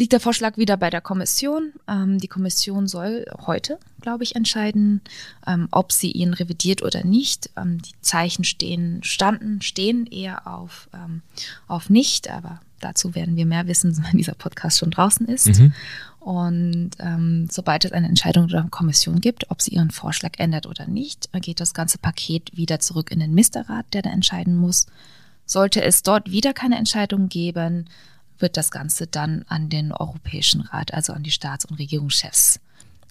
liegt 0.00 0.14
der 0.14 0.20
Vorschlag 0.20 0.56
wieder 0.56 0.78
bei 0.78 0.88
der 0.88 1.02
Kommission. 1.02 1.74
Ähm, 1.86 2.16
die 2.18 2.26
Kommission 2.26 2.88
soll 2.88 3.26
heute, 3.46 3.78
glaube 4.00 4.24
ich, 4.24 4.34
entscheiden, 4.34 5.02
ähm, 5.46 5.68
ob 5.72 5.92
sie 5.92 6.10
ihn 6.10 6.32
revidiert 6.32 6.82
oder 6.82 7.04
nicht. 7.04 7.50
Ähm, 7.54 7.82
die 7.82 7.92
Zeichen 8.00 8.44
stehen, 8.44 9.02
standen, 9.04 9.60
stehen 9.60 10.06
eher 10.06 10.46
auf, 10.46 10.88
ähm, 10.94 11.20
auf 11.68 11.90
nicht, 11.90 12.30
aber 12.30 12.62
dazu 12.80 13.14
werden 13.14 13.36
wir 13.36 13.44
mehr 13.44 13.66
wissen, 13.66 13.94
wenn 14.08 14.16
dieser 14.16 14.34
Podcast 14.34 14.78
schon 14.78 14.90
draußen 14.90 15.28
ist. 15.28 15.58
Mhm. 15.58 15.74
Und 16.18 16.92
ähm, 16.98 17.48
sobald 17.50 17.84
es 17.84 17.92
eine 17.92 18.08
Entscheidung 18.08 18.48
der 18.48 18.66
Kommission 18.70 19.20
gibt, 19.20 19.50
ob 19.50 19.60
sie 19.60 19.72
ihren 19.72 19.90
Vorschlag 19.90 20.32
ändert 20.38 20.66
oder 20.66 20.86
nicht, 20.86 21.28
geht 21.42 21.60
das 21.60 21.74
ganze 21.74 21.98
Paket 21.98 22.56
wieder 22.56 22.80
zurück 22.80 23.10
in 23.10 23.20
den 23.20 23.34
Ministerrat, 23.34 23.84
der 23.92 24.00
da 24.00 24.10
entscheiden 24.10 24.56
muss. 24.56 24.86
Sollte 25.44 25.82
es 25.82 26.02
dort 26.02 26.30
wieder 26.30 26.54
keine 26.54 26.78
Entscheidung 26.78 27.28
geben, 27.28 27.86
wird 28.40 28.56
das 28.56 28.70
Ganze 28.70 29.06
dann 29.06 29.44
an 29.48 29.68
den 29.68 29.92
Europäischen 29.92 30.62
Rat, 30.62 30.94
also 30.94 31.12
an 31.12 31.22
die 31.22 31.30
Staats- 31.30 31.64
und 31.64 31.78
Regierungschefs 31.78 32.60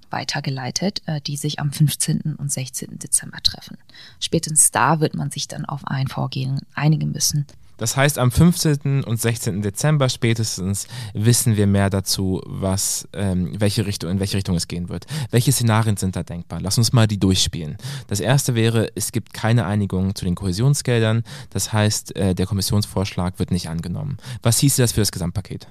weitergeleitet, 0.09 1.01
äh, 1.05 1.21
die 1.21 1.37
sich 1.37 1.59
am 1.59 1.71
15. 1.71 2.35
und 2.35 2.51
16. 2.51 2.97
Dezember 2.99 3.41
treffen. 3.43 3.77
Spätestens 4.19 4.71
da 4.71 4.99
wird 4.99 5.15
man 5.15 5.31
sich 5.31 5.47
dann 5.47 5.65
auf 5.65 5.85
ein 5.85 6.07
Vorgehen 6.07 6.61
einigen 6.73 7.11
müssen. 7.11 7.45
Das 7.79 7.95
heißt, 7.97 8.19
am 8.19 8.29
15. 8.29 9.03
und 9.05 9.19
16. 9.19 9.61
Dezember 9.61 10.09
spätestens 10.09 10.87
wissen 11.13 11.57
wir 11.57 11.65
mehr 11.65 11.89
dazu, 11.89 12.41
was, 12.45 13.07
ähm, 13.13 13.59
welche 13.59 13.85
Richtung, 13.85 14.11
in 14.11 14.19
welche 14.19 14.37
Richtung 14.37 14.55
es 14.55 14.67
gehen 14.67 14.89
wird. 14.89 15.07
Welche 15.31 15.51
Szenarien 15.51 15.97
sind 15.97 16.15
da 16.15 16.23
denkbar? 16.23 16.59
Lass 16.61 16.77
uns 16.77 16.93
mal 16.93 17.07
die 17.07 17.17
durchspielen. 17.17 17.77
Das 18.07 18.19
erste 18.19 18.53
wäre, 18.53 18.91
es 18.95 19.11
gibt 19.11 19.33
keine 19.33 19.65
Einigung 19.65 20.13
zu 20.13 20.25
den 20.25 20.35
Kohäsionsgeldern. 20.35 21.23
Das 21.49 21.71
heißt, 21.73 22.15
äh, 22.15 22.35
der 22.35 22.45
Kommissionsvorschlag 22.45 23.39
wird 23.39 23.51
nicht 23.51 23.69
angenommen. 23.69 24.17
Was 24.43 24.59
hieße 24.59 24.81
das 24.81 24.91
für 24.91 25.01
das 25.01 25.11
Gesamtpaket? 25.11 25.67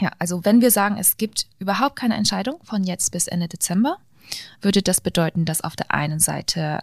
Ja, 0.00 0.12
also 0.18 0.44
wenn 0.46 0.62
wir 0.62 0.70
sagen, 0.70 0.96
es 0.98 1.18
gibt 1.18 1.46
überhaupt 1.58 1.96
keine 1.96 2.16
Entscheidung 2.16 2.58
von 2.64 2.84
jetzt 2.84 3.12
bis 3.12 3.26
Ende 3.26 3.48
Dezember, 3.48 3.98
würde 4.62 4.80
das 4.80 5.02
bedeuten, 5.02 5.44
dass 5.44 5.60
auf 5.60 5.76
der 5.76 5.92
einen 5.92 6.20
Seite 6.20 6.80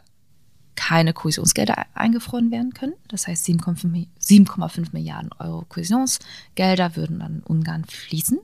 keine 0.77 1.11
Kohäsionsgelder 1.11 1.85
eingefroren 1.95 2.51
werden 2.51 2.73
können. 2.73 2.93
Das 3.09 3.27
heißt, 3.27 3.45
7,5 3.45 4.87
Milliarden 4.93 5.31
Euro 5.39 5.65
Kohäsionsgelder 5.67 6.95
würden 6.95 7.21
an 7.21 7.43
Ungarn 7.43 7.83
fließen. 7.83 8.39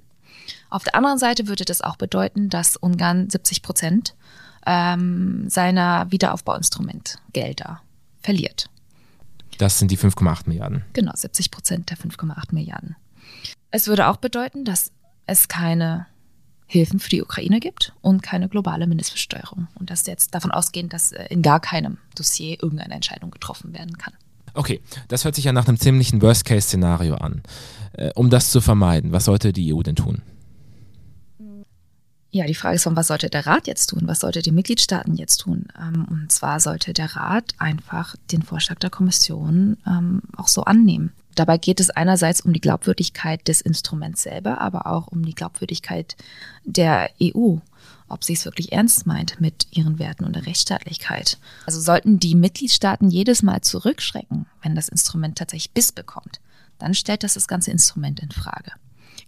Auf 0.69 0.83
der 0.83 0.95
anderen 0.95 1.19
Seite 1.19 1.47
würde 1.47 1.63
das 1.63 1.81
auch 1.81 1.95
bedeuten, 1.95 2.49
dass 2.49 2.75
Ungarn 2.75 3.29
70 3.29 3.61
Prozent 3.61 4.15
ähm, 4.65 5.49
seiner 5.49 6.11
Wiederaufbauinstrumentgelder 6.11 7.81
verliert. 8.21 8.69
Das 9.59 9.79
sind 9.79 9.91
die 9.91 9.97
5,8 9.97 10.47
Milliarden. 10.47 10.83
Genau, 10.93 11.13
70 11.15 11.51
Prozent 11.51 11.89
der 11.91 11.97
5,8 11.97 12.53
Milliarden. 12.53 12.95
Es 13.71 13.87
würde 13.87 14.07
auch 14.07 14.17
bedeuten, 14.17 14.65
dass 14.65 14.91
es 15.27 15.47
keine 15.47 16.07
Hilfen 16.73 16.99
für 16.99 17.09
die 17.09 17.21
Ukraine 17.21 17.59
gibt 17.59 17.93
und 18.01 18.23
keine 18.23 18.49
globale 18.49 18.87
Mindestbesteuerung. 18.87 19.67
Und 19.75 19.91
das 19.91 20.07
jetzt 20.07 20.33
davon 20.33 20.49
ausgehend, 20.49 20.91
dass 20.91 21.11
äh, 21.11 21.27
in 21.29 21.43
gar 21.43 21.59
keinem 21.59 21.99
Dossier 22.15 22.61
irgendeine 22.61 22.95
Entscheidung 22.95 23.29
getroffen 23.29 23.73
werden 23.73 23.97
kann. 23.97 24.13
Okay, 24.55 24.81
das 25.07 25.23
hört 25.23 25.35
sich 25.35 25.45
ja 25.45 25.53
nach 25.53 25.67
einem 25.67 25.79
ziemlichen 25.79 26.21
Worst-Case-Szenario 26.21 27.15
an. 27.15 27.43
Äh, 27.93 28.11
um 28.15 28.31
das 28.31 28.49
zu 28.51 28.59
vermeiden, 28.59 29.11
was 29.11 29.25
sollte 29.25 29.53
die 29.53 29.73
EU 29.73 29.83
denn 29.83 29.95
tun? 29.95 30.23
Ja, 32.31 32.47
die 32.47 32.55
Frage 32.55 32.77
ist, 32.77 32.83
von 32.83 32.95
was 32.95 33.09
sollte 33.09 33.29
der 33.29 33.45
Rat 33.45 33.67
jetzt 33.67 33.91
tun? 33.91 34.01
Was 34.05 34.21
sollte 34.21 34.41
die 34.41 34.51
Mitgliedstaaten 34.51 35.15
jetzt 35.15 35.37
tun? 35.37 35.67
Ähm, 35.79 36.07
und 36.09 36.31
zwar 36.31 36.59
sollte 36.59 36.91
der 36.91 37.15
Rat 37.15 37.53
einfach 37.59 38.15
den 38.31 38.41
Vorschlag 38.41 38.79
der 38.79 38.89
Kommission 38.89 39.77
ähm, 39.85 40.23
auch 40.35 40.47
so 40.47 40.63
annehmen. 40.63 41.11
Dabei 41.35 41.57
geht 41.57 41.79
es 41.79 41.89
einerseits 41.89 42.41
um 42.41 42.53
die 42.53 42.61
Glaubwürdigkeit 42.61 43.47
des 43.47 43.61
Instruments 43.61 44.23
selber, 44.23 44.61
aber 44.61 44.87
auch 44.87 45.07
um 45.07 45.25
die 45.25 45.35
Glaubwürdigkeit 45.35 46.15
der 46.63 47.09
EU, 47.21 47.57
ob 48.07 48.23
sie 48.23 48.33
es 48.33 48.45
wirklich 48.45 48.71
ernst 48.71 49.07
meint 49.07 49.41
mit 49.41 49.67
ihren 49.71 49.99
Werten 49.99 50.25
und 50.25 50.35
der 50.35 50.45
Rechtsstaatlichkeit. 50.45 51.37
Also 51.65 51.79
sollten 51.81 52.19
die 52.19 52.35
Mitgliedstaaten 52.35 53.09
jedes 53.09 53.41
Mal 53.43 53.61
zurückschrecken, 53.61 54.45
wenn 54.61 54.75
das 54.75 54.89
Instrument 54.89 55.37
tatsächlich 55.37 55.71
Biss 55.71 55.91
bekommt, 55.91 56.39
dann 56.79 56.93
stellt 56.93 57.23
das 57.23 57.33
das 57.33 57.47
ganze 57.47 57.71
Instrument 57.71 58.19
in 58.19 58.31
Frage. 58.31 58.71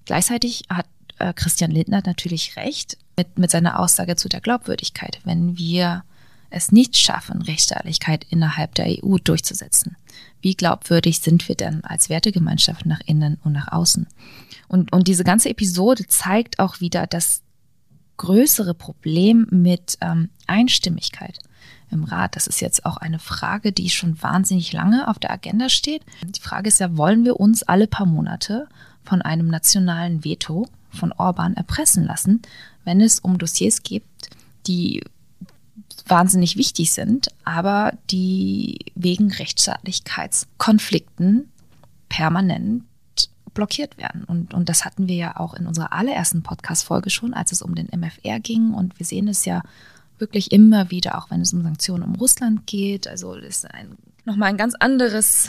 Gleichzeitig 0.06 0.66
hat 0.70 0.88
äh, 1.18 1.34
Christian 1.34 1.72
Lindner 1.72 2.02
natürlich 2.06 2.56
recht 2.58 2.98
mit, 3.18 3.40
mit 3.40 3.52
seiner 3.52 3.80
Aussage 3.80 4.16
zu 4.16 4.30
der 4.30 4.42
Glaubwürdigkeit. 4.42 5.20
Wenn 5.24 5.58
wir 5.58 6.04
es 6.50 6.72
nicht 6.72 6.98
schaffen, 6.98 7.42
Rechtsstaatlichkeit 7.42 8.26
innerhalb 8.30 8.76
der 8.76 8.88
EU 8.88 9.18
durchzusetzen, 9.18 9.98
wie 10.42 10.56
glaubwürdig 10.56 11.20
sind 11.20 11.48
wir 11.48 11.56
denn 11.56 11.84
als 11.84 12.10
Wertegemeinschaft 12.10 12.86
nach 12.86 13.02
innen 13.06 13.38
und 13.44 13.54
nach 13.54 13.72
außen? 13.72 14.08
Und, 14.68 14.92
und 14.94 15.08
diese 15.08 15.24
ganze 15.24 15.50
Episode 15.50 16.06
zeigt 16.08 16.60
auch 16.60 16.80
wieder 16.80 17.08
das 17.08 17.42
größere 18.18 18.74
Problem 18.74 19.48
mit 19.52 19.98
ähm, 20.02 20.30
Einstimmigkeit 20.48 21.40
im 21.92 22.04
Rat. 22.04 22.36
Das 22.36 22.48
ist 22.48 22.62
jetzt 22.62 22.86
auch 22.86 22.98
eine 22.98 23.20
Frage, 23.20 23.72
die 23.72 23.90
schon 23.90 24.22
wahnsinnig 24.22 24.72
lange 24.74 25.08
auf 25.08 25.20
der 25.20 25.32
Agenda 25.32 25.70
steht. 25.70 26.04
Die 26.24 26.42
Frage 26.42 26.68
ist 26.68 26.80
ja, 26.80 26.98
wollen 26.98 27.26
wir 27.26 27.40
uns 27.40 27.64
alle 27.64 27.88
paar 27.88 28.06
Monate 28.06 28.68
von 29.04 29.22
einem 29.22 29.48
nationalen 29.48 30.24
Veto 30.24 30.68
von 30.90 31.12
Orban 31.12 31.56
erpressen 31.56 32.06
lassen, 32.06 32.42
wenn 32.84 33.02
es 33.02 33.20
um 33.20 33.38
Dossiers 33.38 33.84
geht, 33.84 34.04
die 34.68 35.04
wahnsinnig 36.08 36.58
wichtig 36.58 36.92
sind, 36.92 37.30
aber 37.44 37.94
die 38.12 38.78
wegen 38.96 39.32
Rechtsstaatlichkeitskonflikten 39.32 41.50
permanent 42.10 42.84
blockiert 43.54 43.98
werden. 43.98 44.26
Und, 44.26 44.54
und 44.54 44.70
das 44.70 44.86
hatten 44.86 45.08
wir 45.08 45.16
ja 45.16 45.38
auch 45.38 45.56
in 45.56 45.66
unserer 45.66 45.94
allerersten 45.94 46.44
Podcast-Folge 46.44 47.10
schon, 47.10 47.34
als 47.34 47.52
es 47.52 47.64
um 47.64 47.74
den 47.74 47.88
MFR 47.88 48.40
ging. 48.40 48.72
Und 48.74 49.00
wir 49.00 49.06
sehen 49.06 49.28
es 49.28 49.46
ja 49.46 49.64
wirklich 50.20 50.52
immer 50.52 50.92
wieder, 50.92 51.18
auch 51.18 51.32
wenn 51.32 51.42
es 51.42 51.54
um 51.54 51.64
Sanktionen 51.64 52.04
um 52.04 52.14
Russland 52.16 52.68
geht. 52.68 53.08
Also 53.08 53.34
das 53.36 53.58
ist 53.58 53.74
ein, 53.74 53.98
nochmal 54.26 54.50
ein 54.50 54.58
ganz 54.58 54.76
anderes 54.76 55.48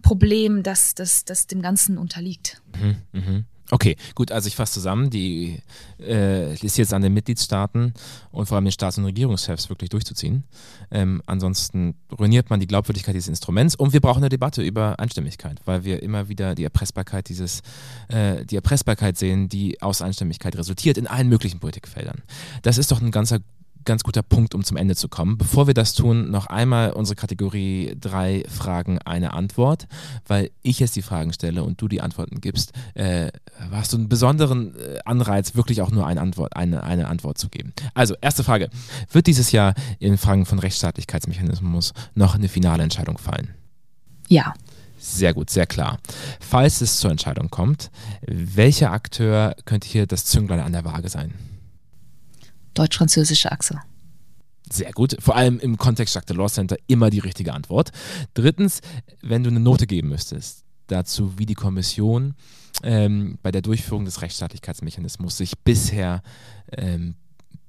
Problem, 0.00 0.62
das, 0.62 0.94
das, 0.94 1.26
das 1.26 1.46
dem 1.46 1.60
Ganzen 1.60 1.98
unterliegt. 1.98 2.62
Mhm, 2.80 2.96
mh. 3.12 3.44
Okay, 3.70 3.96
gut, 4.14 4.32
also 4.32 4.48
ich 4.48 4.56
fasse 4.56 4.74
zusammen, 4.74 5.10
die 5.10 5.62
äh, 6.00 6.54
ist 6.54 6.76
jetzt 6.76 6.92
an 6.92 7.02
den 7.02 7.14
Mitgliedstaaten 7.14 7.94
und 8.32 8.46
vor 8.46 8.56
allem 8.56 8.64
den 8.64 8.72
Staats- 8.72 8.98
und 8.98 9.04
Regierungschefs 9.04 9.68
wirklich 9.68 9.90
durchzuziehen. 9.90 10.44
Ähm, 10.90 11.22
ansonsten 11.26 11.94
ruiniert 12.18 12.50
man 12.50 12.58
die 12.58 12.66
Glaubwürdigkeit 12.66 13.14
dieses 13.14 13.28
Instruments 13.28 13.76
und 13.76 13.92
wir 13.92 14.00
brauchen 14.00 14.18
eine 14.18 14.28
Debatte 14.28 14.62
über 14.62 14.98
Einstimmigkeit, 14.98 15.60
weil 15.66 15.84
wir 15.84 16.02
immer 16.02 16.28
wieder 16.28 16.56
die 16.56 16.64
Erpressbarkeit 16.64 17.28
dieses, 17.28 17.62
äh, 18.08 18.44
die 18.44 18.56
Erpressbarkeit 18.56 19.16
sehen, 19.16 19.48
die 19.48 19.80
aus 19.80 20.02
Einstimmigkeit 20.02 20.56
resultiert 20.56 20.98
in 20.98 21.06
allen 21.06 21.28
möglichen 21.28 21.60
Politikfeldern. 21.60 22.22
Das 22.62 22.76
ist 22.76 22.90
doch 22.90 23.00
ein 23.00 23.12
ganzer 23.12 23.38
ganz 23.84 24.02
guter 24.02 24.22
Punkt, 24.22 24.54
um 24.54 24.64
zum 24.64 24.76
Ende 24.76 24.96
zu 24.96 25.08
kommen. 25.08 25.38
Bevor 25.38 25.66
wir 25.66 25.74
das 25.74 25.94
tun, 25.94 26.30
noch 26.30 26.46
einmal 26.46 26.92
unsere 26.92 27.16
Kategorie 27.16 27.96
drei 28.00 28.44
Fragen, 28.48 28.98
eine 28.98 29.32
Antwort, 29.32 29.86
weil 30.26 30.50
ich 30.62 30.80
jetzt 30.80 30.96
die 30.96 31.02
Fragen 31.02 31.32
stelle 31.32 31.64
und 31.64 31.80
du 31.80 31.88
die 31.88 32.00
Antworten 32.00 32.40
gibst, 32.40 32.72
äh, 32.94 33.28
hast 33.70 33.92
du 33.92 33.96
einen 33.96 34.08
besonderen 34.08 34.74
äh, 34.76 34.98
Anreiz, 35.04 35.54
wirklich 35.54 35.82
auch 35.82 35.90
nur 35.90 36.06
eine 36.06 36.20
Antwort, 36.20 36.56
eine, 36.56 36.82
eine 36.82 37.08
Antwort 37.08 37.38
zu 37.38 37.48
geben. 37.48 37.72
Also, 37.94 38.14
erste 38.20 38.44
Frage. 38.44 38.70
Wird 39.10 39.26
dieses 39.26 39.52
Jahr 39.52 39.74
in 39.98 40.18
Fragen 40.18 40.46
von 40.46 40.58
Rechtsstaatlichkeitsmechanismus 40.58 41.92
noch 42.14 42.34
eine 42.34 42.48
finale 42.48 42.82
Entscheidung 42.82 43.18
fallen? 43.18 43.54
Ja. 44.28 44.54
Sehr 44.98 45.32
gut, 45.32 45.48
sehr 45.48 45.66
klar. 45.66 45.98
Falls 46.40 46.82
es 46.82 46.98
zur 46.98 47.10
Entscheidung 47.10 47.48
kommt, 47.48 47.90
welcher 48.26 48.92
Akteur 48.92 49.56
könnte 49.64 49.88
hier 49.88 50.06
das 50.06 50.26
Zünglein 50.26 50.60
an 50.60 50.72
der 50.72 50.84
Waage 50.84 51.08
sein? 51.08 51.32
Deutsch-französische 52.74 53.52
Achse. 53.52 53.80
Sehr 54.72 54.92
gut. 54.92 55.16
Vor 55.18 55.36
allem 55.36 55.58
im 55.58 55.78
Kontext 55.78 56.14
Jacques 56.14 56.26
Delors 56.26 56.54
Center 56.54 56.76
immer 56.86 57.10
die 57.10 57.18
richtige 57.18 57.52
Antwort. 57.52 57.90
Drittens, 58.34 58.80
wenn 59.20 59.42
du 59.42 59.50
eine 59.50 59.60
Note 59.60 59.86
geben 59.86 60.08
müsstest 60.08 60.64
dazu, 60.86 61.38
wie 61.38 61.46
die 61.46 61.54
Kommission 61.54 62.34
ähm, 62.82 63.38
bei 63.42 63.50
der 63.50 63.62
Durchführung 63.62 64.04
des 64.04 64.22
Rechtsstaatlichkeitsmechanismus 64.22 65.36
sich 65.36 65.58
bisher, 65.58 66.22
ähm, 66.72 67.14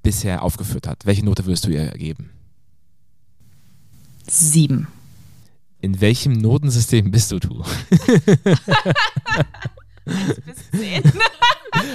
bisher 0.02 0.42
aufgeführt 0.42 0.86
hat, 0.86 1.06
welche 1.06 1.24
Note 1.24 1.46
würdest 1.46 1.66
du 1.66 1.70
ihr 1.70 1.90
geben? 1.92 2.30
Sieben. 4.28 4.86
In 5.80 6.00
welchem 6.00 6.32
Notensystem 6.32 7.10
bist 7.10 7.32
du, 7.32 7.40
du? 7.40 7.64
Eins 10.06 10.40
bis 10.40 10.80
zehn. 10.80 11.02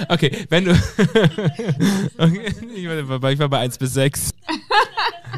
Okay, 0.08 0.46
wenn 0.48 0.64
du. 0.64 0.72
okay, 2.18 2.54
ich, 2.74 2.88
war, 2.88 3.30
ich 3.30 3.38
war 3.38 3.48
bei 3.48 3.58
1 3.60 3.78
bis 3.78 3.94
6. 3.94 4.30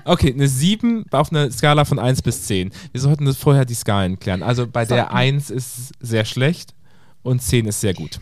Okay, 0.05 0.33
eine 0.33 0.49
7 0.49 1.05
auf 1.11 1.31
einer 1.31 1.51
Skala 1.51 1.85
von 1.85 1.99
1 1.99 2.23
bis 2.23 2.47
10. 2.47 2.71
Wir 2.93 3.01
sollten 3.01 3.25
das 3.25 3.37
vorher 3.37 3.65
die 3.65 3.75
Skalen 3.75 4.19
klären. 4.19 4.43
Also 4.43 4.67
bei 4.67 4.85
der 4.85 5.13
1 5.13 5.51
ist 5.51 5.93
sehr 6.01 6.25
schlecht 6.25 6.75
und 7.23 7.43
10 7.43 7.67
ist 7.67 7.81
sehr 7.81 7.95
gut. 7.95 8.21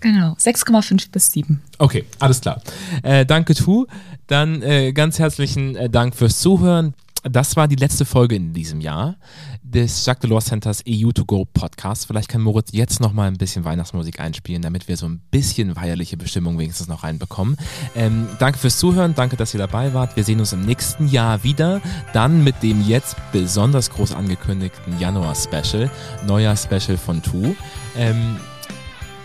Genau, 0.00 0.34
6,5 0.34 1.10
bis 1.10 1.32
7. 1.32 1.60
Okay, 1.78 2.04
alles 2.20 2.40
klar. 2.40 2.62
Äh, 3.02 3.26
danke, 3.26 3.54
Tu. 3.54 3.86
Dann 4.28 4.62
äh, 4.62 4.92
ganz 4.92 5.18
herzlichen 5.18 5.74
äh, 5.74 5.90
Dank 5.90 6.14
fürs 6.14 6.38
Zuhören. 6.38 6.94
Das 7.24 7.56
war 7.56 7.66
die 7.66 7.76
letzte 7.76 8.04
Folge 8.04 8.36
in 8.36 8.52
diesem 8.52 8.80
Jahr 8.80 9.16
des 9.62 10.06
Jacques 10.06 10.20
Delors 10.20 10.46
Centers 10.46 10.84
EU2Go 10.86 11.46
Podcast. 11.52 12.06
Vielleicht 12.06 12.28
kann 12.28 12.40
Moritz 12.40 12.70
jetzt 12.72 13.00
noch 13.00 13.12
mal 13.12 13.26
ein 13.26 13.36
bisschen 13.36 13.64
Weihnachtsmusik 13.64 14.20
einspielen, 14.20 14.62
damit 14.62 14.88
wir 14.88 14.96
so 14.96 15.06
ein 15.06 15.20
bisschen 15.30 15.74
feierliche 15.74 16.16
Bestimmung 16.16 16.58
wenigstens 16.58 16.86
noch 16.86 17.02
reinbekommen. 17.02 17.56
Ähm, 17.96 18.28
danke 18.38 18.58
fürs 18.58 18.78
Zuhören, 18.78 19.14
danke, 19.14 19.36
dass 19.36 19.52
ihr 19.52 19.58
dabei 19.58 19.94
wart. 19.94 20.16
Wir 20.16 20.24
sehen 20.24 20.38
uns 20.38 20.52
im 20.52 20.62
nächsten 20.62 21.08
Jahr 21.08 21.42
wieder, 21.42 21.80
dann 22.12 22.44
mit 22.44 22.62
dem 22.62 22.86
jetzt 22.86 23.16
besonders 23.32 23.90
groß 23.90 24.14
angekündigten 24.14 24.98
Januar-Special, 24.98 25.90
Neujahr-Special 26.26 26.96
von 26.96 27.22
Tu. 27.22 27.54
Ähm, 27.96 28.36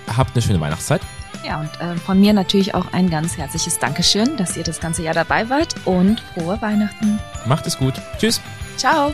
habt 0.08 0.32
eine 0.36 0.42
schöne 0.42 0.60
Weihnachtszeit. 0.60 1.02
Ja, 1.44 1.60
und 1.60 1.70
äh, 1.82 1.96
von 1.98 2.20
mir 2.20 2.34
natürlich 2.34 2.74
auch 2.74 2.94
ein 2.94 3.10
ganz 3.10 3.38
herzliches 3.38 3.80
Dankeschön, 3.80 4.38
dass 4.38 4.56
ihr 4.56 4.64
das 4.64 4.80
ganze 4.80 5.04
Jahr 5.04 5.14
dabei 5.14 5.50
wart 5.50 5.76
und 5.86 6.22
frohe 6.34 6.62
Weihnachten. 6.62 7.20
Macht 7.46 7.68
es 7.68 7.78
gut. 7.78 7.96
Tschüss. 8.18 8.42
Ciao. 8.78 9.14